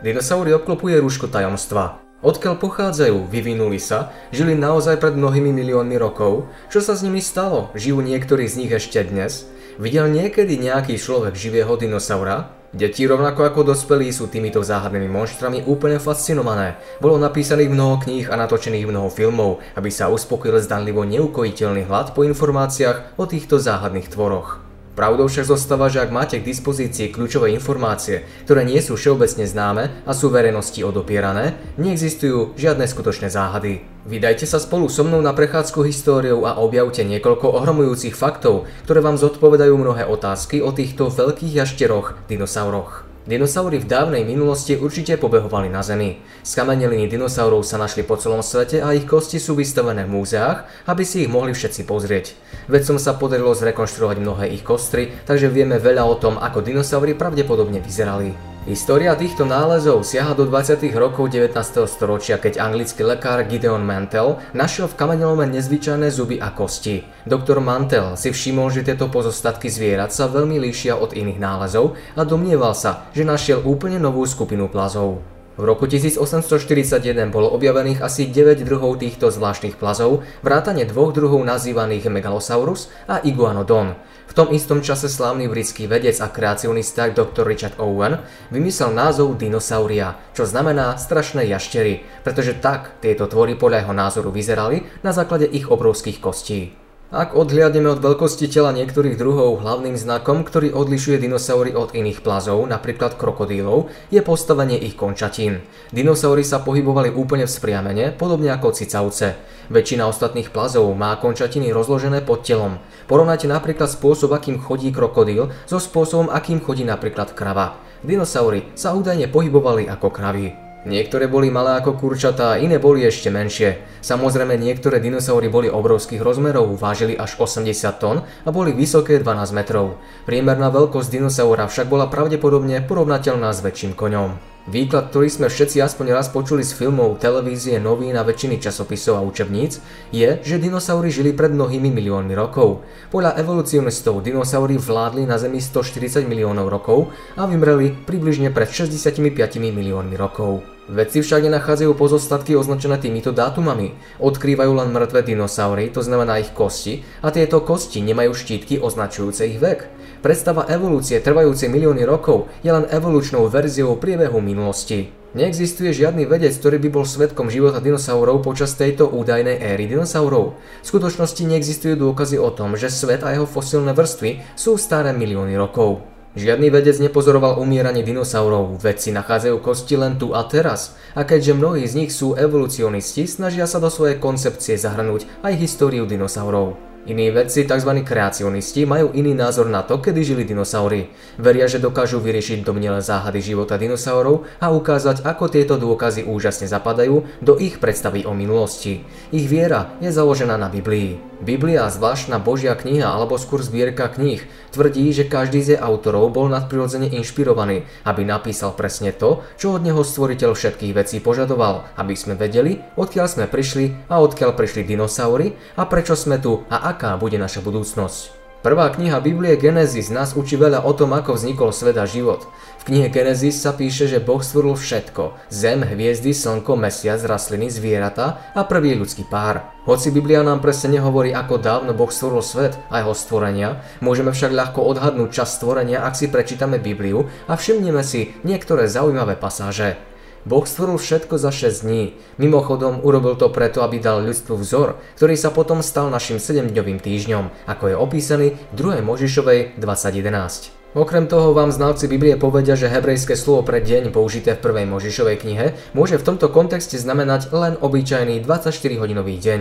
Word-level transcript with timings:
Dinosaury 0.00 0.56
obklopuje 0.56 0.96
rúško 0.96 1.28
tajomstva. 1.28 2.00
Odkiaľ 2.24 2.56
pochádzajú, 2.56 3.28
vyvinuli 3.28 3.76
sa, 3.76 4.16
žili 4.32 4.56
naozaj 4.56 4.96
pred 4.96 5.12
mnohými 5.12 5.52
miliónmi 5.52 6.00
rokov, 6.00 6.48
čo 6.72 6.80
sa 6.80 6.96
s 6.96 7.04
nimi 7.04 7.20
stalo, 7.20 7.68
žijú 7.76 8.00
niektorí 8.00 8.48
z 8.48 8.64
nich 8.64 8.72
ešte 8.72 8.96
dnes. 9.04 9.44
Videl 9.76 10.08
niekedy 10.08 10.56
nejaký 10.56 10.96
človek 10.96 11.36
živého 11.36 11.76
dinosaura? 11.76 12.48
Deti 12.72 13.04
rovnako 13.04 13.44
ako 13.44 13.60
dospelí 13.76 14.08
sú 14.08 14.32
týmito 14.32 14.64
záhadnými 14.64 15.10
monštrami 15.10 15.68
úplne 15.68 16.00
fascinované. 16.00 16.80
Bolo 16.96 17.20
napísaných 17.20 17.68
mnoho 17.68 18.00
kníh 18.00 18.24
a 18.32 18.40
natočených 18.40 18.88
mnoho 18.88 19.12
filmov, 19.12 19.60
aby 19.76 19.92
sa 19.92 20.08
uspokojil 20.08 20.64
zdanlivo 20.64 21.04
neukojiteľný 21.04 21.84
hlad 21.84 22.16
po 22.16 22.24
informáciách 22.24 23.20
o 23.20 23.28
týchto 23.28 23.60
záhadných 23.60 24.08
tvoroch. 24.08 24.69
Pravdou 25.00 25.32
však 25.32 25.48
zostáva, 25.48 25.88
že 25.88 26.04
ak 26.04 26.12
máte 26.12 26.36
k 26.36 26.44
dispozícii 26.44 27.08
kľúčové 27.08 27.56
informácie, 27.56 28.20
ktoré 28.44 28.68
nie 28.68 28.84
sú 28.84 29.00
všeobecne 29.00 29.48
známe 29.48 30.04
a 30.04 30.12
sú 30.12 30.28
verejnosti 30.28 30.76
odopierané, 30.84 31.56
neexistujú 31.80 32.52
žiadne 32.60 32.84
skutočné 32.84 33.32
záhady. 33.32 33.80
Vydajte 34.04 34.44
sa 34.44 34.60
spolu 34.60 34.92
so 34.92 35.00
mnou 35.00 35.24
na 35.24 35.32
prechádzku 35.32 35.88
históriou 35.88 36.44
a 36.44 36.60
objavte 36.60 37.00
niekoľko 37.00 37.48
ohromujúcich 37.48 38.12
faktov, 38.12 38.68
ktoré 38.84 39.00
vám 39.00 39.16
zodpovedajú 39.16 39.72
mnohé 39.72 40.04
otázky 40.04 40.60
o 40.60 40.68
týchto 40.68 41.08
veľkých 41.08 41.64
jašteroch, 41.64 42.20
dinosauroch. 42.28 43.09
Dinosaury 43.30 43.78
v 43.78 43.86
dávnej 43.86 44.26
minulosti 44.26 44.74
určite 44.74 45.14
pobehovali 45.14 45.70
na 45.70 45.86
Zemi. 45.86 46.18
Skameneliny 46.42 47.06
dinosaurov 47.06 47.62
sa 47.62 47.78
našli 47.78 48.02
po 48.02 48.18
celom 48.18 48.42
svete 48.42 48.82
a 48.82 48.90
ich 48.90 49.06
kosti 49.06 49.38
sú 49.38 49.54
vystavené 49.54 50.02
v 50.02 50.18
múzeách, 50.18 50.66
aby 50.90 51.06
si 51.06 51.22
ich 51.22 51.30
mohli 51.30 51.54
všetci 51.54 51.86
pozrieť. 51.86 52.34
Vedcom 52.66 52.98
sa 52.98 53.14
podarilo 53.14 53.54
zrekonštruovať 53.54 54.16
mnohé 54.18 54.50
ich 54.50 54.66
kostry, 54.66 55.14
takže 55.30 55.46
vieme 55.46 55.78
veľa 55.78 56.10
o 56.10 56.18
tom, 56.18 56.42
ako 56.42 56.58
dinosaury 56.58 57.14
pravdepodobne 57.14 57.78
vyzerali. 57.78 58.34
História 58.70 59.10
týchto 59.18 59.42
nálezov 59.42 60.06
siaha 60.06 60.30
do 60.30 60.46
20. 60.46 60.94
rokov 60.94 61.26
19. 61.26 61.58
storočia, 61.90 62.38
keď 62.38 62.62
anglický 62.62 63.02
lekár 63.02 63.42
Gideon 63.42 63.82
Mantel 63.82 64.38
našiel 64.54 64.86
v 64.86 64.94
kamenelome 64.94 65.42
nezvyčajné 65.50 66.06
zuby 66.14 66.38
a 66.38 66.54
kosti. 66.54 67.02
Doktor 67.26 67.58
Mantel 67.58 68.14
si 68.14 68.30
všimol, 68.30 68.70
že 68.70 68.86
tieto 68.86 69.10
pozostatky 69.10 69.66
zvierat 69.66 70.14
sa 70.14 70.30
veľmi 70.30 70.62
líšia 70.62 70.94
od 70.94 71.18
iných 71.18 71.42
nálezov 71.42 71.98
a 72.14 72.22
domnieval 72.22 72.78
sa, 72.78 73.10
že 73.10 73.26
našiel 73.26 73.58
úplne 73.66 73.98
novú 73.98 74.22
skupinu 74.22 74.70
plazov. 74.70 75.18
V 75.58 75.66
roku 75.66 75.90
1841 75.90 77.34
bolo 77.34 77.50
objavených 77.50 78.06
asi 78.06 78.30
9 78.30 78.62
druhov 78.62 79.02
týchto 79.02 79.34
zvláštnych 79.34 79.74
plazov, 79.74 80.22
vrátane 80.46 80.86
dvoch 80.86 81.10
druhov 81.10 81.42
nazývaných 81.42 82.06
Megalosaurus 82.06 82.86
a 83.10 83.18
Iguanodon. 83.18 83.98
V 84.30 84.32
tom 84.38 84.54
istom 84.54 84.78
čase 84.78 85.10
slávny 85.10 85.50
britský 85.50 85.90
vedec 85.90 86.14
a 86.22 86.30
kreacionista 86.30 87.10
Dr. 87.10 87.42
Richard 87.42 87.74
Owen 87.82 88.22
vymyslel 88.54 88.94
názov 88.94 89.34
dinosauria, 89.42 90.22
čo 90.38 90.46
znamená 90.46 90.94
strašné 90.94 91.42
jaštery, 91.50 92.06
pretože 92.22 92.54
tak 92.62 93.02
tieto 93.02 93.26
tvory 93.26 93.58
podľa 93.58 93.82
jeho 93.82 93.94
názoru 93.98 94.30
vyzerali 94.30 94.86
na 95.02 95.10
základe 95.10 95.50
ich 95.50 95.66
obrovských 95.66 96.22
kostí. 96.22 96.78
Ak 97.10 97.34
odhliadneme 97.34 97.90
od 97.90 97.98
veľkosti 97.98 98.46
tela 98.46 98.70
niektorých 98.70 99.18
druhov, 99.18 99.66
hlavným 99.66 99.98
znakom, 99.98 100.46
ktorý 100.46 100.70
odlišuje 100.70 101.18
dinosaury 101.18 101.74
od 101.74 101.90
iných 101.90 102.22
plazov, 102.22 102.62
napríklad 102.70 103.18
krokodílov, 103.18 103.90
je 104.14 104.22
postavenie 104.22 104.78
ich 104.78 104.94
končatín. 104.94 105.58
Dinosaury 105.90 106.46
sa 106.46 106.62
pohybovali 106.62 107.10
úplne 107.10 107.50
vzpriamene, 107.50 108.14
podobne 108.14 108.54
ako 108.54 108.78
cicavce. 108.78 109.34
Väčšina 109.74 110.06
ostatných 110.06 110.54
plazov 110.54 110.86
má 110.94 111.18
končatiny 111.18 111.74
rozložené 111.74 112.22
pod 112.22 112.46
telom. 112.46 112.78
Porovnajte 113.10 113.50
napríklad 113.50 113.90
spôsob, 113.90 114.30
akým 114.30 114.62
chodí 114.62 114.94
krokodíl, 114.94 115.50
so 115.66 115.82
spôsobom, 115.82 116.30
akým 116.30 116.62
chodí 116.62 116.86
napríklad 116.86 117.34
krava. 117.34 117.74
Dinosaury 118.06 118.70
sa 118.78 118.94
údajne 118.94 119.26
pohybovali 119.26 119.90
ako 119.90 120.14
kravy. 120.14 120.69
Niektoré 120.80 121.28
boli 121.28 121.52
malé 121.52 121.76
ako 121.76 122.00
kurčatá, 122.00 122.56
iné 122.56 122.80
boli 122.80 123.04
ešte 123.04 123.28
menšie. 123.28 123.84
Samozrejme 124.00 124.56
niektoré 124.56 124.96
dinosaury 124.96 125.52
boli 125.52 125.68
obrovských 125.68 126.24
rozmerov, 126.24 126.72
vážili 126.80 127.12
až 127.12 127.36
80 127.36 127.68
tón 128.00 128.24
a 128.24 128.48
boli 128.48 128.72
vysoké 128.72 129.20
12 129.20 129.52
metrov. 129.52 130.00
Priemerná 130.24 130.72
veľkosť 130.72 131.12
dinosaura 131.12 131.68
však 131.68 131.84
bola 131.84 132.08
pravdepodobne 132.08 132.80
porovnateľná 132.80 133.52
s 133.52 133.60
väčším 133.60 133.92
koňom. 133.92 134.40
Výklad, 134.70 135.10
ktorý 135.10 135.26
sme 135.26 135.50
všetci 135.50 135.82
aspoň 135.82 136.14
raz 136.14 136.30
počuli 136.30 136.62
z 136.62 136.78
filmov, 136.78 137.18
televízie, 137.18 137.82
novín 137.82 138.14
a 138.14 138.22
väčšiny 138.22 138.62
časopisov 138.62 139.18
a 139.18 139.26
učebníc, 139.26 139.82
je, 140.14 140.38
že 140.46 140.62
dinosaury 140.62 141.10
žili 141.10 141.34
pred 141.34 141.50
mnohými 141.50 141.90
miliónmi 141.90 142.38
rokov. 142.38 142.86
Podľa 143.10 143.34
evolucionistov 143.42 144.22
dinosaury 144.22 144.78
vládli 144.78 145.26
na 145.26 145.42
Zemi 145.42 145.58
140 145.58 146.22
miliónov 146.22 146.70
rokov 146.70 147.10
a 147.34 147.50
vymreli 147.50 147.90
približne 148.06 148.54
pred 148.54 148.70
65 148.70 149.18
miliónmi 149.58 150.14
rokov. 150.14 150.62
Vedci 150.86 151.22
však 151.22 151.50
nenachádzajú 151.50 151.90
pozostatky 151.98 152.54
označené 152.54 152.98
týmito 153.02 153.34
dátumami. 153.34 153.94
Odkrývajú 154.22 154.70
len 154.74 154.94
mŕtve 154.94 155.22
dinosaury, 155.22 155.90
to 155.90 156.02
znamená 156.02 156.38
ich 156.38 156.54
kosti, 156.54 157.02
a 157.26 157.34
tieto 157.34 157.62
kosti 157.62 158.06
nemajú 158.06 158.34
štítky 158.34 158.78
označujúce 158.78 159.50
ich 159.50 159.58
vek. 159.58 159.86
Predstava 160.20 160.68
evolúcie 160.68 161.16
trvajúcej 161.16 161.72
milióny 161.72 162.04
rokov 162.04 162.52
je 162.60 162.68
len 162.68 162.84
evolučnou 162.92 163.48
verziou 163.48 163.96
priebehu 163.96 164.44
minulosti. 164.44 165.08
Neexistuje 165.32 165.96
žiadny 165.96 166.28
vedec, 166.28 166.52
ktorý 166.60 166.76
by 166.76 166.88
bol 166.92 167.08
svetkom 167.08 167.48
života 167.48 167.80
dinosaurov 167.80 168.44
počas 168.44 168.76
tejto 168.76 169.08
údajnej 169.08 169.56
éry 169.56 169.88
dinosaurov. 169.88 170.60
V 170.60 170.84
skutočnosti 170.84 171.40
neexistujú 171.40 171.96
dôkazy 171.96 172.36
o 172.36 172.52
tom, 172.52 172.76
že 172.76 172.92
svet 172.92 173.24
a 173.24 173.32
jeho 173.32 173.48
fosílne 173.48 173.96
vrstvy 173.96 174.44
sú 174.60 174.76
staré 174.76 175.16
milióny 175.16 175.56
rokov. 175.56 176.04
Žiadny 176.36 176.68
vedec 176.68 177.00
nepozoroval 177.00 177.56
umieranie 177.56 178.04
dinosaurov, 178.04 178.76
vedci 178.76 179.16
nachádzajú 179.16 179.56
kosti 179.64 179.94
len 179.96 180.20
tu 180.20 180.36
a 180.36 180.44
teraz. 180.44 181.00
A 181.16 181.24
keďže 181.24 181.56
mnohí 181.56 181.88
z 181.88 181.96
nich 181.96 182.12
sú 182.12 182.36
evolucionisti, 182.36 183.24
snažia 183.24 183.64
sa 183.64 183.80
do 183.80 183.88
svojej 183.88 184.20
koncepcie 184.20 184.76
zahrnúť 184.76 185.24
aj 185.40 185.56
históriu 185.56 186.04
dinosaurov. 186.04 186.89
Iní 187.08 187.32
vedci, 187.32 187.64
tzv. 187.64 188.04
kreacionisti, 188.04 188.84
majú 188.84 189.16
iný 189.16 189.32
názor 189.32 189.72
na 189.72 189.80
to, 189.80 190.04
kedy 190.04 190.20
žili 190.20 190.44
dinosaury. 190.44 191.08
Veria, 191.40 191.64
že 191.64 191.80
dokážu 191.80 192.20
vyriešiť 192.20 192.60
domnelé 192.60 193.00
záhady 193.00 193.40
života 193.40 193.80
dinosaurov 193.80 194.44
a 194.60 194.68
ukázať, 194.68 195.24
ako 195.24 195.48
tieto 195.48 195.80
dôkazy 195.80 196.28
úžasne 196.28 196.68
zapadajú 196.68 197.40
do 197.40 197.56
ich 197.56 197.80
predstavy 197.80 198.28
o 198.28 198.36
minulosti. 198.36 199.00
Ich 199.32 199.48
viera 199.48 199.96
je 200.04 200.12
založená 200.12 200.60
na 200.60 200.68
Biblii. 200.68 201.30
Biblia, 201.40 201.88
zvláštna 201.88 202.36
Božia 202.36 202.76
kniha 202.76 203.16
alebo 203.16 203.40
skôr 203.40 203.64
zbierka 203.64 204.12
kníh, 204.12 204.44
tvrdí, 204.76 205.08
že 205.08 205.24
každý 205.24 205.64
z 205.64 205.80
autorov 205.80 206.36
bol 206.36 206.52
nadprirodzene 206.52 207.08
inšpirovaný, 207.16 207.88
aby 208.04 208.28
napísal 208.28 208.76
presne 208.76 209.16
to, 209.16 209.40
čo 209.56 209.80
od 209.80 209.80
neho 209.80 210.04
stvoriteľ 210.04 210.52
všetkých 210.52 210.92
vecí 210.92 211.16
požadoval, 211.24 211.88
aby 211.96 212.12
sme 212.12 212.36
vedeli, 212.36 212.84
odkiaľ 212.92 213.24
sme 213.24 213.48
prišli 213.48 214.12
a 214.12 214.20
odkiaľ 214.20 214.52
prišli 214.52 214.84
dinosaury 214.84 215.56
a 215.80 215.88
prečo 215.88 216.12
sme 216.12 216.36
tu 216.36 216.60
a 216.68 216.89
aká 216.90 217.14
bude 217.14 217.38
naša 217.38 217.62
budúcnosť. 217.62 218.40
Prvá 218.60 218.92
kniha 218.92 219.24
Biblie 219.24 219.56
Genesis 219.56 220.12
nás 220.12 220.36
učí 220.36 220.60
veľa 220.60 220.84
o 220.84 220.92
tom, 220.92 221.16
ako 221.16 221.32
vznikol 221.32 221.72
svet 221.72 221.96
a 221.96 222.04
život. 222.04 222.44
V 222.84 222.92
knihe 222.92 223.08
Genesis 223.08 223.56
sa 223.56 223.72
píše, 223.72 224.04
že 224.04 224.20
Boh 224.20 224.44
stvoril 224.44 224.76
všetko. 224.76 225.48
Zem, 225.48 225.80
hviezdy, 225.80 226.36
slnko, 226.36 226.76
mesiac, 226.76 227.24
rastliny, 227.24 227.72
zvieratá 227.72 228.52
a 228.52 228.60
prvý 228.68 228.92
ľudský 229.00 229.24
pár. 229.24 229.64
Hoci 229.88 230.12
Biblia 230.12 230.44
nám 230.44 230.60
presne 230.60 231.00
nehovorí, 231.00 231.32
ako 231.32 231.56
dávno 231.56 231.96
Boh 231.96 232.12
stvoril 232.12 232.44
svet 232.44 232.76
a 232.92 233.00
jeho 233.00 233.16
stvorenia, 233.16 233.80
môžeme 234.04 234.28
však 234.28 234.52
ľahko 234.52 234.84
odhadnúť 234.92 235.32
čas 235.32 235.56
stvorenia, 235.56 236.04
ak 236.04 236.12
si 236.20 236.28
prečítame 236.28 236.76
Bibliu 236.76 237.32
a 237.48 237.56
všimneme 237.56 238.04
si 238.04 238.36
niektoré 238.44 238.92
zaujímavé 238.92 239.40
pasáže. 239.40 240.09
Boh 240.48 240.64
stvoril 240.64 240.96
všetko 240.96 241.36
za 241.36 241.52
6 241.52 241.84
dní. 241.84 242.16
Mimochodom 242.40 243.04
urobil 243.04 243.36
to 243.36 243.52
preto, 243.52 243.84
aby 243.84 244.00
dal 244.00 244.24
ľudstvu 244.24 244.56
vzor, 244.56 244.96
ktorý 245.20 245.36
sa 245.36 245.52
potom 245.52 245.84
stal 245.84 246.08
našim 246.08 246.40
7-dňovým 246.40 246.96
týždňom, 246.96 247.68
ako 247.68 247.84
je 247.92 247.96
opísaný 247.96 248.46
v 248.72 248.74
2. 248.74 249.04
Možišovej 249.04 249.76
2011. 249.76 250.80
Okrem 250.90 251.30
toho 251.30 251.54
vám 251.54 251.70
znalci 251.70 252.10
Biblie 252.10 252.34
povedia, 252.34 252.74
že 252.74 252.90
hebrejské 252.90 253.38
slovo 253.38 253.62
pre 253.62 253.78
deň 253.78 254.10
použité 254.10 254.58
v 254.58 254.64
prvej 254.66 254.90
Možišovej 254.90 255.36
knihe 255.38 255.66
môže 255.94 256.18
v 256.18 256.26
tomto 256.26 256.50
kontexte 256.50 256.98
znamenať 256.98 257.54
len 257.54 257.78
obyčajný 257.78 258.42
24-hodinový 258.42 259.38
deň. 259.38 259.60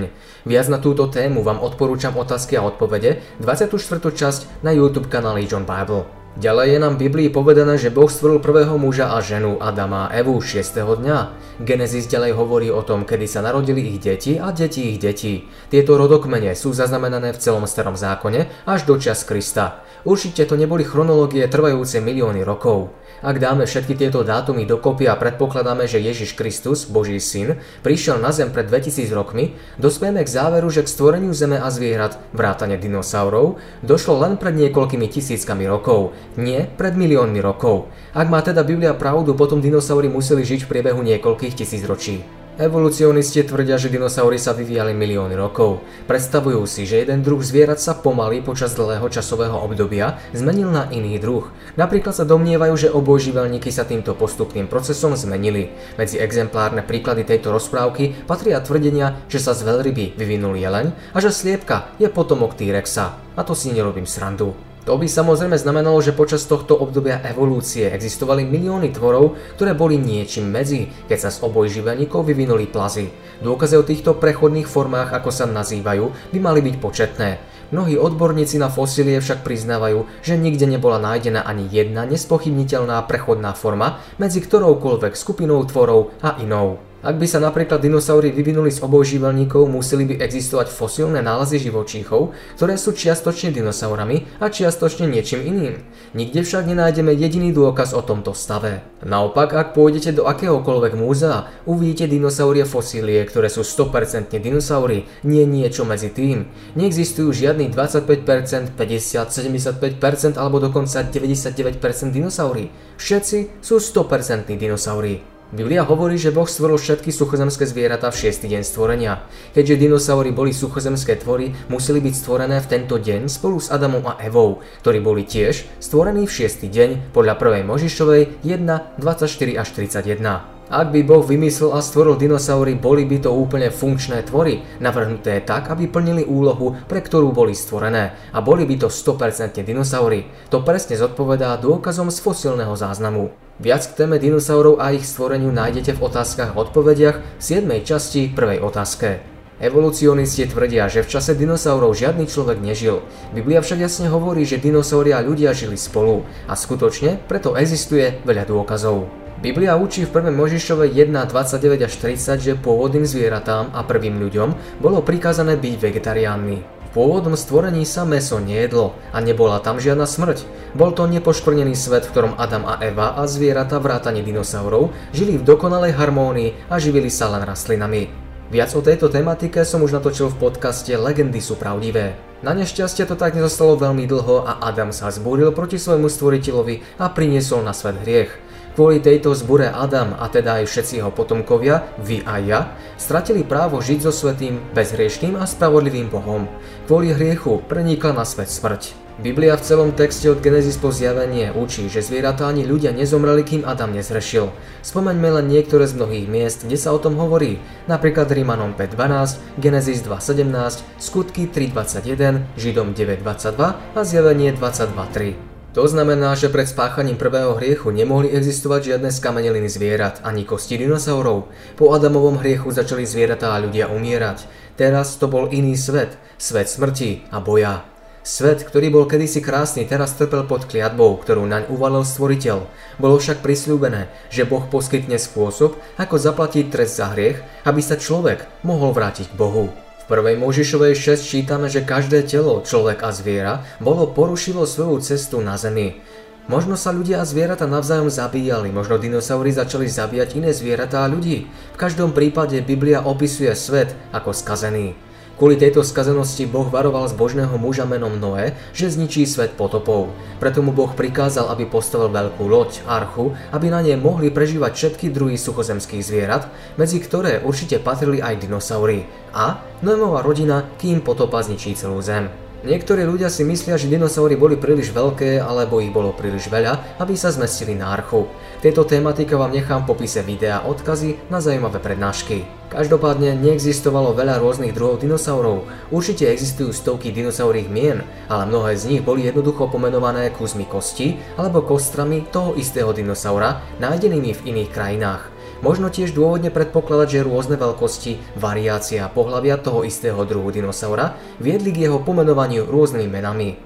Viac 0.49 0.67
na 0.73 0.81
túto 0.81 1.05
tému 1.05 1.45
vám 1.45 1.61
odporúčam 1.61 2.17
otázky 2.17 2.57
a 2.57 2.65
odpovede 2.65 3.21
24. 3.45 3.77
časť 4.09 4.65
na 4.65 4.73
YouTube 4.73 5.05
kanáli 5.05 5.45
John 5.45 5.69
Bible. 5.69 6.18
Ďalej 6.37 6.77
je 6.77 6.79
nám 6.85 6.93
v 6.93 7.09
Biblii 7.09 7.29
povedané, 7.33 7.81
že 7.81 7.89
Boh 7.89 8.05
stvoril 8.05 8.37
prvého 8.37 8.77
muža 8.77 9.17
a 9.17 9.17
ženu 9.17 9.57
Adama 9.57 10.05
a 10.05 10.13
Evu 10.13 10.37
6. 10.37 10.77
dňa. 10.77 11.17
Genesis 11.57 12.05
ďalej 12.05 12.37
hovorí 12.37 12.69
o 12.69 12.85
tom, 12.85 13.01
kedy 13.01 13.25
sa 13.25 13.41
narodili 13.41 13.89
ich 13.89 13.97
deti 13.97 14.37
a 14.37 14.53
deti 14.53 14.93
ich 14.93 15.01
detí. 15.01 15.49
Tieto 15.73 15.97
rodokmene 15.97 16.53
sú 16.53 16.69
zaznamenané 16.69 17.33
v 17.33 17.41
celom 17.41 17.65
starom 17.65 17.97
zákone 17.97 18.45
až 18.69 18.85
do 18.85 19.01
čas 19.01 19.25
Krista. 19.25 19.81
Určite 20.05 20.45
to 20.45 20.53
neboli 20.53 20.85
chronológie 20.85 21.49
trvajúce 21.49 21.97
milióny 21.97 22.45
rokov. 22.45 22.93
Ak 23.19 23.35
dáme 23.35 23.67
všetky 23.67 23.99
tieto 23.99 24.23
dátumy 24.23 24.63
dokopy 24.63 25.11
a 25.11 25.19
predpokladáme, 25.19 25.91
že 25.91 25.99
Ježiš 25.99 26.39
Kristus, 26.39 26.87
Boží 26.87 27.19
syn, 27.19 27.59
prišiel 27.83 28.15
na 28.23 28.31
zem 28.31 28.47
pred 28.47 28.63
2000 28.71 29.11
rokmi, 29.11 29.59
dospieme 29.75 30.23
k 30.23 30.31
záveru, 30.31 30.71
že 30.71 30.87
k 30.87 30.91
stvoreniu 30.91 31.35
zeme 31.35 31.59
a 31.59 31.67
zvierat, 31.67 32.15
vrátane 32.31 32.79
dinosaurov, 32.79 33.59
došlo 33.83 34.23
len 34.23 34.39
pred 34.39 34.55
niekoľkými 34.55 35.11
tisíckami 35.11 35.67
rokov, 35.67 36.15
nie 36.39 36.63
pred 36.63 36.95
miliónmi 36.95 37.43
rokov. 37.43 37.91
Ak 38.15 38.31
má 38.31 38.39
teda 38.39 38.63
Biblia 38.63 38.95
pravdu, 38.95 39.35
potom 39.35 39.59
dinosaury 39.59 40.07
museli 40.07 40.47
žiť 40.47 40.63
v 40.63 40.71
priebehu 40.71 41.03
niekoľkých 41.03 41.59
tisíc 41.59 41.83
ročí. 41.83 42.38
Evolucionisti 42.59 43.47
tvrdia, 43.47 43.79
že 43.79 43.87
dinosaury 43.87 44.35
sa 44.35 44.51
vyvíjali 44.51 44.91
milióny 44.91 45.31
rokov. 45.31 45.79
Predstavujú 46.11 46.67
si, 46.67 46.83
že 46.83 47.07
jeden 47.07 47.23
druh 47.23 47.39
zvierat 47.39 47.79
sa 47.79 47.95
pomaly 47.95 48.43
počas 48.43 48.75
dlhého 48.75 49.07
časového 49.07 49.55
obdobia 49.55 50.19
zmenil 50.35 50.67
na 50.67 50.91
iný 50.91 51.15
druh. 51.23 51.47
Napríklad 51.79 52.11
sa 52.11 52.27
domnievajú, 52.27 52.75
že 52.75 52.91
obojživelníky 52.91 53.71
sa 53.71 53.87
týmto 53.87 54.11
postupným 54.11 54.67
procesom 54.67 55.15
zmenili. 55.15 55.71
Medzi 55.95 56.19
exemplárne 56.19 56.83
príklady 56.83 57.23
tejto 57.23 57.55
rozprávky 57.55 58.27
patria 58.27 58.59
tvrdenia, 58.59 59.23
že 59.31 59.39
sa 59.39 59.55
z 59.55 59.63
veľryby 59.63 60.19
vyvinul 60.19 60.59
jeleň 60.59 61.15
a 61.15 61.17
že 61.23 61.31
sliepka 61.31 61.95
je 61.95 62.11
potomok 62.11 62.59
T-rexa. 62.59 63.39
A 63.39 63.41
to 63.47 63.55
si 63.55 63.71
nerobím 63.71 64.03
srandu. 64.03 64.51
To 64.87 64.95
by 64.95 65.05
samozrejme 65.05 65.59
znamenalo, 65.59 65.99
že 65.99 66.15
počas 66.15 66.47
tohto 66.47 66.73
obdobia 66.73 67.19
evolúcie 67.27 67.91
existovali 67.91 68.47
milióny 68.47 68.95
tvorov, 68.95 69.35
ktoré 69.59 69.75
boli 69.75 69.99
niečím 69.99 70.49
medzi, 70.49 70.87
keď 71.05 71.27
sa 71.27 71.29
z 71.35 71.43
obojživelníkov 71.45 72.23
vyvinuli 72.23 72.65
plazy. 72.65 73.11
Dôkazy 73.43 73.75
o 73.75 73.83
týchto 73.83 74.15
prechodných 74.15 74.65
formách, 74.65 75.11
ako 75.13 75.29
sa 75.29 75.45
nazývajú, 75.45 76.31
by 76.31 76.39
mali 76.39 76.59
byť 76.63 76.75
početné. 76.79 77.29
Mnohí 77.69 78.01
odborníci 78.01 78.57
na 78.57 78.73
fosílie 78.73 79.21
však 79.21 79.45
priznávajú, 79.45 80.25
že 80.25 80.41
nikde 80.41 80.65
nebola 80.65 80.97
nájdená 80.97 81.45
ani 81.45 81.69
jedna 81.69 82.09
nespochybniteľná 82.09 82.97
prechodná 83.05 83.53
forma 83.53 84.01
medzi 84.17 84.41
ktoroukoľvek 84.41 85.13
skupinou 85.13 85.61
tvorov 85.69 86.17
a 86.25 86.41
inou. 86.41 86.88
Ak 86.99 87.15
by 87.15 87.31
sa 87.31 87.39
napríklad 87.39 87.79
dinosaury 87.79 88.27
vyvinuli 88.35 88.75
z 88.75 88.83
obojživelníkov, 88.83 89.71
museli 89.71 90.03
by 90.03 90.19
existovať 90.19 90.67
fosílne 90.67 91.23
nálezy 91.23 91.71
živočíchov, 91.71 92.35
ktoré 92.59 92.75
sú 92.75 92.91
čiastočne 92.91 93.55
dinosaurami 93.55 94.27
a 94.43 94.51
čiastočne 94.51 95.07
niečím 95.07 95.47
iným. 95.47 95.79
Nikde 96.11 96.43
však 96.43 96.67
nenájdeme 96.67 97.15
jediný 97.15 97.55
dôkaz 97.55 97.95
o 97.95 98.03
tomto 98.03 98.35
stave. 98.35 98.83
Naopak, 98.99 99.55
ak 99.55 99.79
pôjdete 99.79 100.11
do 100.11 100.27
akéhokoľvek 100.27 100.99
múzea, 100.99 101.47
uvidíte 101.63 102.03
dinosaurie 102.11 102.67
fosílie, 102.67 103.23
ktoré 103.23 103.47
sú 103.47 103.63
100% 103.63 104.35
dinosaury, 104.35 105.07
nie 105.23 105.47
niečo 105.47 105.87
medzi 105.87 106.11
tým. 106.11 106.51
Neexistujú 106.75 107.31
žiadny 107.31 107.71
25%, 107.71 108.75
50, 108.75 108.75
75% 108.75 110.35
alebo 110.35 110.59
dokonca 110.59 110.99
99% 111.07 111.79
dinosaury. 112.11 112.67
Všetci 112.99 113.63
sú 113.63 113.79
100% 113.79 114.51
dinosaury. 114.59 115.38
Biblia 115.49 115.81
hovorí, 115.81 116.13
že 116.21 116.29
Boh 116.29 116.45
stvoril 116.45 116.77
všetky 116.77 117.09
suchozemské 117.09 117.65
zvieratá 117.65 118.13
v 118.13 118.21
šiestý 118.21 118.53
deň 118.53 118.61
stvorenia. 118.61 119.25
Keďže 119.57 119.81
dinosaury 119.81 120.29
boli 120.29 120.53
suchozemské 120.53 121.17
tvory, 121.17 121.57
museli 121.73 121.97
byť 122.05 122.13
stvorené 122.13 122.61
v 122.61 122.69
tento 122.69 123.01
deň 123.01 123.25
spolu 123.25 123.57
s 123.57 123.73
Adamom 123.73 124.05
a 124.05 124.21
Evou, 124.21 124.61
ktorí 124.85 125.01
boli 125.01 125.25
tiež 125.25 125.65
stvorení 125.81 126.29
v 126.29 126.35
šiestý 126.37 126.69
deň 126.69 127.09
podľa 127.17 127.33
1. 127.41 127.65
Možišovej 127.65 128.45
1, 128.45 129.01
24 129.01 129.61
až 129.61 129.67
31. 129.73 130.58
Ak 130.69 130.93
by 130.93 131.01
Boh 131.01 131.25
vymyslel 131.25 131.73
a 131.73 131.81
stvoril 131.81 132.13
dinosaury, 132.13 132.77
boli 132.77 133.01
by 133.01 133.25
to 133.25 133.33
úplne 133.33 133.73
funkčné 133.73 134.21
tvory, 134.29 134.61
navrhnuté 134.77 135.41
tak, 135.41 135.65
aby 135.73 135.89
plnili 135.89 136.21
úlohu, 136.21 136.77
pre 136.85 137.01
ktorú 137.01 137.33
boli 137.33 137.57
stvorené 137.57 138.13
a 138.29 138.37
boli 138.37 138.69
by 138.69 138.85
to 138.85 138.93
100% 138.93 139.65
dinosaury. 139.65 140.29
To 140.53 140.61
presne 140.61 140.93
zodpovedá 140.93 141.57
dôkazom 141.57 142.13
z 142.13 142.21
fosílneho 142.21 142.77
záznamu. 142.77 143.33
Viac 143.57 143.81
k 143.89 143.97
téme 143.97 144.21
dinosaurov 144.21 144.77
a 144.77 144.93
ich 144.93 145.09
stvoreniu 145.09 145.49
nájdete 145.49 145.97
v 145.97 146.05
otázkach 146.05 146.53
a 146.53 146.59
odpovediach 146.61 147.17
v 147.17 147.41
7. 147.41 147.65
časti 147.81 148.29
prvej 148.29 148.61
otázke. 148.61 149.25
Evolucionisti 149.57 150.45
tvrdia, 150.45 150.85
že 150.85 151.01
v 151.01 151.11
čase 151.17 151.33
dinosaurov 151.33 151.97
žiadny 151.97 152.29
človek 152.29 152.61
nežil. 152.61 153.01
Biblia 153.33 153.65
však 153.65 153.89
jasne 153.89 154.07
hovorí, 154.13 154.45
že 154.45 154.61
dinosaury 154.61 155.17
a 155.17 155.25
ľudia 155.25 155.49
žili 155.57 155.81
spolu 155.81 156.29
a 156.45 156.53
skutočne 156.53 157.25
preto 157.25 157.57
existuje 157.57 158.21
veľa 158.21 158.45
dôkazov. 158.45 159.28
Biblia 159.39 159.79
učí 159.79 160.03
v 160.03 160.11
1. 160.11 160.35
Možišove 160.35 160.91
1, 160.91 161.15
29 161.15 161.87
až 161.87 161.93
30, 161.95 162.43
že 162.43 162.59
pôvodným 162.59 163.07
zvieratám 163.07 163.71
a 163.71 163.87
prvým 163.87 164.19
ľuďom 164.19 164.83
bolo 164.83 164.99
prikázané 164.99 165.55
byť 165.55 165.79
vegetariánmi. 165.79 166.57
V 166.59 166.89
pôvodnom 166.91 167.39
stvorení 167.39 167.87
sa 167.87 168.03
meso 168.03 168.35
nejedlo 168.35 168.99
a 169.15 169.23
nebola 169.23 169.63
tam 169.63 169.79
žiadna 169.79 170.03
smrť. 170.03 170.43
Bol 170.75 170.91
to 170.91 171.07
nepoškvrnený 171.07 171.71
svet, 171.71 172.03
v 172.03 172.11
ktorom 172.11 172.35
Adam 172.35 172.67
a 172.67 172.83
Eva 172.83 173.15
a 173.15 173.23
zvieratá 173.31 173.79
vrátane 173.79 174.27
dinosaurov 174.27 174.91
žili 175.15 175.39
v 175.39 175.47
dokonalej 175.47 175.95
harmónii 175.95 176.67
a 176.67 176.75
živili 176.75 177.07
sa 177.07 177.31
len 177.31 177.47
rastlinami. 177.47 178.11
Viac 178.51 178.75
o 178.75 178.83
tejto 178.83 179.07
tematike 179.07 179.63
som 179.63 179.79
už 179.87 179.95
natočil 179.95 180.35
v 180.35 180.51
podcaste 180.51 180.91
Legendy 180.91 181.39
sú 181.39 181.55
pravdivé. 181.55 182.11
Na 182.43 182.51
nešťastie 182.51 183.07
to 183.07 183.15
tak 183.15 183.39
nezostalo 183.39 183.79
veľmi 183.79 184.03
dlho 184.03 184.43
a 184.43 184.59
Adam 184.67 184.91
sa 184.91 185.07
zbúril 185.07 185.55
proti 185.55 185.79
svojmu 185.79 186.11
stvoriteľovi 186.11 186.99
a 186.99 187.07
priniesol 187.07 187.63
na 187.63 187.71
svet 187.71 188.03
hriech. 188.03 188.48
Kvôli 188.79 189.03
tejto 189.03 189.35
zbure 189.35 189.67
Adam 189.67 190.15
a 190.15 190.31
teda 190.31 190.63
aj 190.63 190.71
všetci 190.71 191.03
jeho 191.03 191.11
potomkovia, 191.11 191.83
vy 191.99 192.23
a 192.23 192.39
ja, 192.39 192.59
stratili 192.95 193.43
právo 193.43 193.83
žiť 193.83 194.07
so 194.07 194.15
svetým, 194.15 194.55
bezhriešným 194.71 195.35
a 195.35 195.43
spravodlivým 195.43 196.07
Bohom. 196.07 196.47
Kvôli 196.87 197.11
hriechu 197.11 197.59
prenikla 197.67 198.15
na 198.15 198.23
svet 198.23 198.47
smrť. 198.47 198.95
Biblia 199.19 199.59
v 199.59 199.67
celom 199.67 199.91
texte 199.91 200.31
od 200.31 200.39
Genesis 200.39 200.79
po 200.79 200.95
zjavenie 200.95 201.51
učí, 201.51 201.91
že 201.91 201.99
zvieratá 201.99 202.47
ani 202.47 202.63
ľudia 202.63 202.95
nezomreli, 202.95 203.43
kým 203.43 203.67
Adam 203.67 203.91
nezrešil. 203.91 204.47
Spomeňme 204.79 205.27
len 205.27 205.51
niektoré 205.51 205.83
z 205.83 205.99
mnohých 205.99 206.31
miest, 206.31 206.63
kde 206.63 206.79
sa 206.79 206.95
o 206.95 207.03
tom 207.03 207.19
hovorí, 207.19 207.59
napríklad 207.91 208.31
Rímanom 208.31 208.79
5.12, 208.79 209.59
Genesis 209.59 210.07
2.17, 210.07 210.87
Skutky 211.03 211.51
3.21, 211.51 212.47
Židom 212.55 212.95
9.22 212.95 213.75
a 213.75 214.01
Zjavenie 214.07 214.55
22.3. 214.55 215.48
To 215.77 215.85
znamená, 215.85 216.33
že 216.33 216.49
pred 216.49 216.65
spáchaním 216.65 217.13
prvého 217.13 217.53
hriechu 217.53 217.93
nemohli 217.93 218.33
existovať 218.33 218.89
žiadne 218.93 219.13
skameneliny 219.13 219.69
zvierat 219.69 220.17
ani 220.25 220.41
kosti 220.41 220.81
dinosaurov. 220.81 221.45
Po 221.77 221.93
Adamovom 221.93 222.41
hriechu 222.41 222.73
začali 222.73 223.05
zvieratá 223.05 223.53
a 223.53 223.61
ľudia 223.61 223.85
umierať. 223.93 224.49
Teraz 224.81 225.13
to 225.21 225.29
bol 225.29 225.45
iný 225.53 225.77
svet, 225.77 226.17
svet 226.41 226.73
smrti 226.73 227.29
a 227.29 227.37
boja. 227.37 227.85
Svet, 228.25 228.65
ktorý 228.65 228.89
bol 228.89 229.05
kedysi 229.05 229.45
krásny, 229.45 229.85
teraz 229.85 230.17
trpel 230.17 230.41
pod 230.49 230.65
kliatbou, 230.65 231.21
ktorú 231.21 231.45
naň 231.45 231.69
uvalil 231.69 232.01
stvoriteľ. 232.01 232.65
Bolo 232.97 233.21
však 233.21 233.45
prislúbené, 233.45 234.09
že 234.33 234.49
Boh 234.49 234.65
poskytne 234.65 235.21
spôsob, 235.21 235.77
ako 236.01 236.15
zaplatiť 236.17 236.73
trest 236.73 236.97
za 236.97 237.13
hriech, 237.13 237.45
aby 237.69 237.81
sa 237.85 237.93
človek 237.93 238.49
mohol 238.65 238.89
vrátiť 238.89 239.33
k 239.33 239.37
Bohu 239.37 239.69
prvej 240.09 240.41
Možišovej 240.41 240.97
6 240.97 241.21
čítame, 241.21 241.69
že 241.69 241.85
každé 241.85 242.25
telo, 242.25 242.65
človek 242.65 243.05
a 243.05 243.13
zviera, 243.13 243.61
bolo 243.77 244.09
porušilo 244.09 244.65
svoju 244.65 245.05
cestu 245.05 245.37
na 245.45 245.53
zemi. 245.55 246.01
Možno 246.49 246.73
sa 246.73 246.89
ľudia 246.89 247.21
a 247.21 247.29
zvieratá 247.29 247.69
navzájom 247.69 248.09
zabíjali, 248.09 248.73
možno 248.73 248.97
dinosaury 248.97 249.53
začali 249.53 249.85
zabíjať 249.85 250.41
iné 250.41 250.49
zvieratá 250.49 251.05
a 251.05 251.11
ľudí. 251.13 251.45
V 251.45 251.77
každom 251.77 252.09
prípade 252.09 252.57
Biblia 252.65 253.05
opisuje 253.05 253.53
svet 253.53 253.93
ako 254.09 254.33
skazený. 254.33 254.97
Kvôli 255.39 255.55
tejto 255.55 255.87
skazenosti 255.87 256.43
Boh 256.43 256.67
varoval 256.67 257.07
zbožného 257.07 257.55
muža 257.55 257.87
menom 257.87 258.11
Noé, 258.19 258.59
že 258.75 258.91
zničí 258.91 259.23
svet 259.23 259.55
potopou. 259.55 260.11
Preto 260.35 260.59
mu 260.59 260.75
Boh 260.75 260.91
prikázal, 260.91 261.47
aby 261.55 261.63
postavil 261.63 262.11
veľkú 262.11 262.43
loď, 262.43 262.83
archu, 262.83 263.31
aby 263.55 263.71
na 263.71 263.79
nej 263.79 263.95
mohli 263.95 264.35
prežívať 264.35 264.75
všetky 264.75 265.15
druhy 265.15 265.39
suchozemských 265.39 266.03
zvierat, 266.03 266.51
medzi 266.75 266.99
ktoré 266.99 267.39
určite 267.39 267.79
patrili 267.79 268.19
aj 268.19 268.35
dinosaury. 268.35 269.07
A 269.31 269.63
Noémová 269.79 270.27
rodina, 270.27 270.75
kým 270.75 270.99
potopa 270.99 271.39
zničí 271.39 271.71
celú 271.71 272.03
zem. 272.03 272.48
Niektorí 272.59 273.07
ľudia 273.07 273.31
si 273.31 273.47
myslia, 273.47 273.79
že 273.79 273.87
dinosaury 273.87 274.35
boli 274.35 274.59
príliš 274.59 274.91
veľké 274.91 275.39
alebo 275.39 275.79
ich 275.79 275.95
bolo 275.95 276.11
príliš 276.11 276.51
veľa, 276.51 276.99
aby 276.99 277.15
sa 277.15 277.31
zmestili 277.31 277.71
na 277.71 277.95
archu. 277.95 278.27
Tejto 278.59 278.83
tematike 278.83 279.31
vám 279.39 279.55
nechám 279.55 279.87
v 279.87 279.95
popise 279.95 280.19
videa 280.19 280.67
odkazy 280.67 281.31
na 281.31 281.39
zaujímavé 281.39 281.79
prednášky. 281.79 282.43
Každopádne 282.67 283.39
neexistovalo 283.39 284.11
veľa 284.11 284.43
rôznych 284.43 284.75
druhov 284.75 284.99
dinosaurov. 284.99 285.71
Určite 285.87 286.27
existujú 286.27 286.75
stovky 286.75 287.15
dinosaurých 287.15 287.71
mien, 287.71 288.03
ale 288.27 288.43
mnohé 288.43 288.75
z 288.75 288.91
nich 288.91 289.01
boli 289.07 289.23
jednoducho 289.23 289.71
pomenované 289.71 290.27
kusmi 290.35 290.67
kosti 290.67 291.15
alebo 291.39 291.63
kostrami 291.63 292.27
toho 292.27 292.59
istého 292.59 292.91
dinosaura 292.91 293.63
nájdenými 293.79 294.35
v 294.35 294.45
iných 294.51 294.69
krajinách. 294.75 295.38
Možno 295.59 295.91
tiež 295.91 296.15
dôvodne 296.15 296.55
predpokladať, 296.55 297.19
že 297.19 297.27
rôzne 297.27 297.59
veľkosti, 297.59 298.39
variácia 298.39 299.03
a 299.03 299.11
pohľavia 299.11 299.59
toho 299.59 299.83
istého 299.83 300.23
druhu 300.23 300.55
dinosaura 300.55 301.19
viedli 301.43 301.75
k 301.75 301.91
jeho 301.91 301.99
pomenovaniu 301.99 302.63
rôznymi 302.63 303.07
menami. 303.11 303.59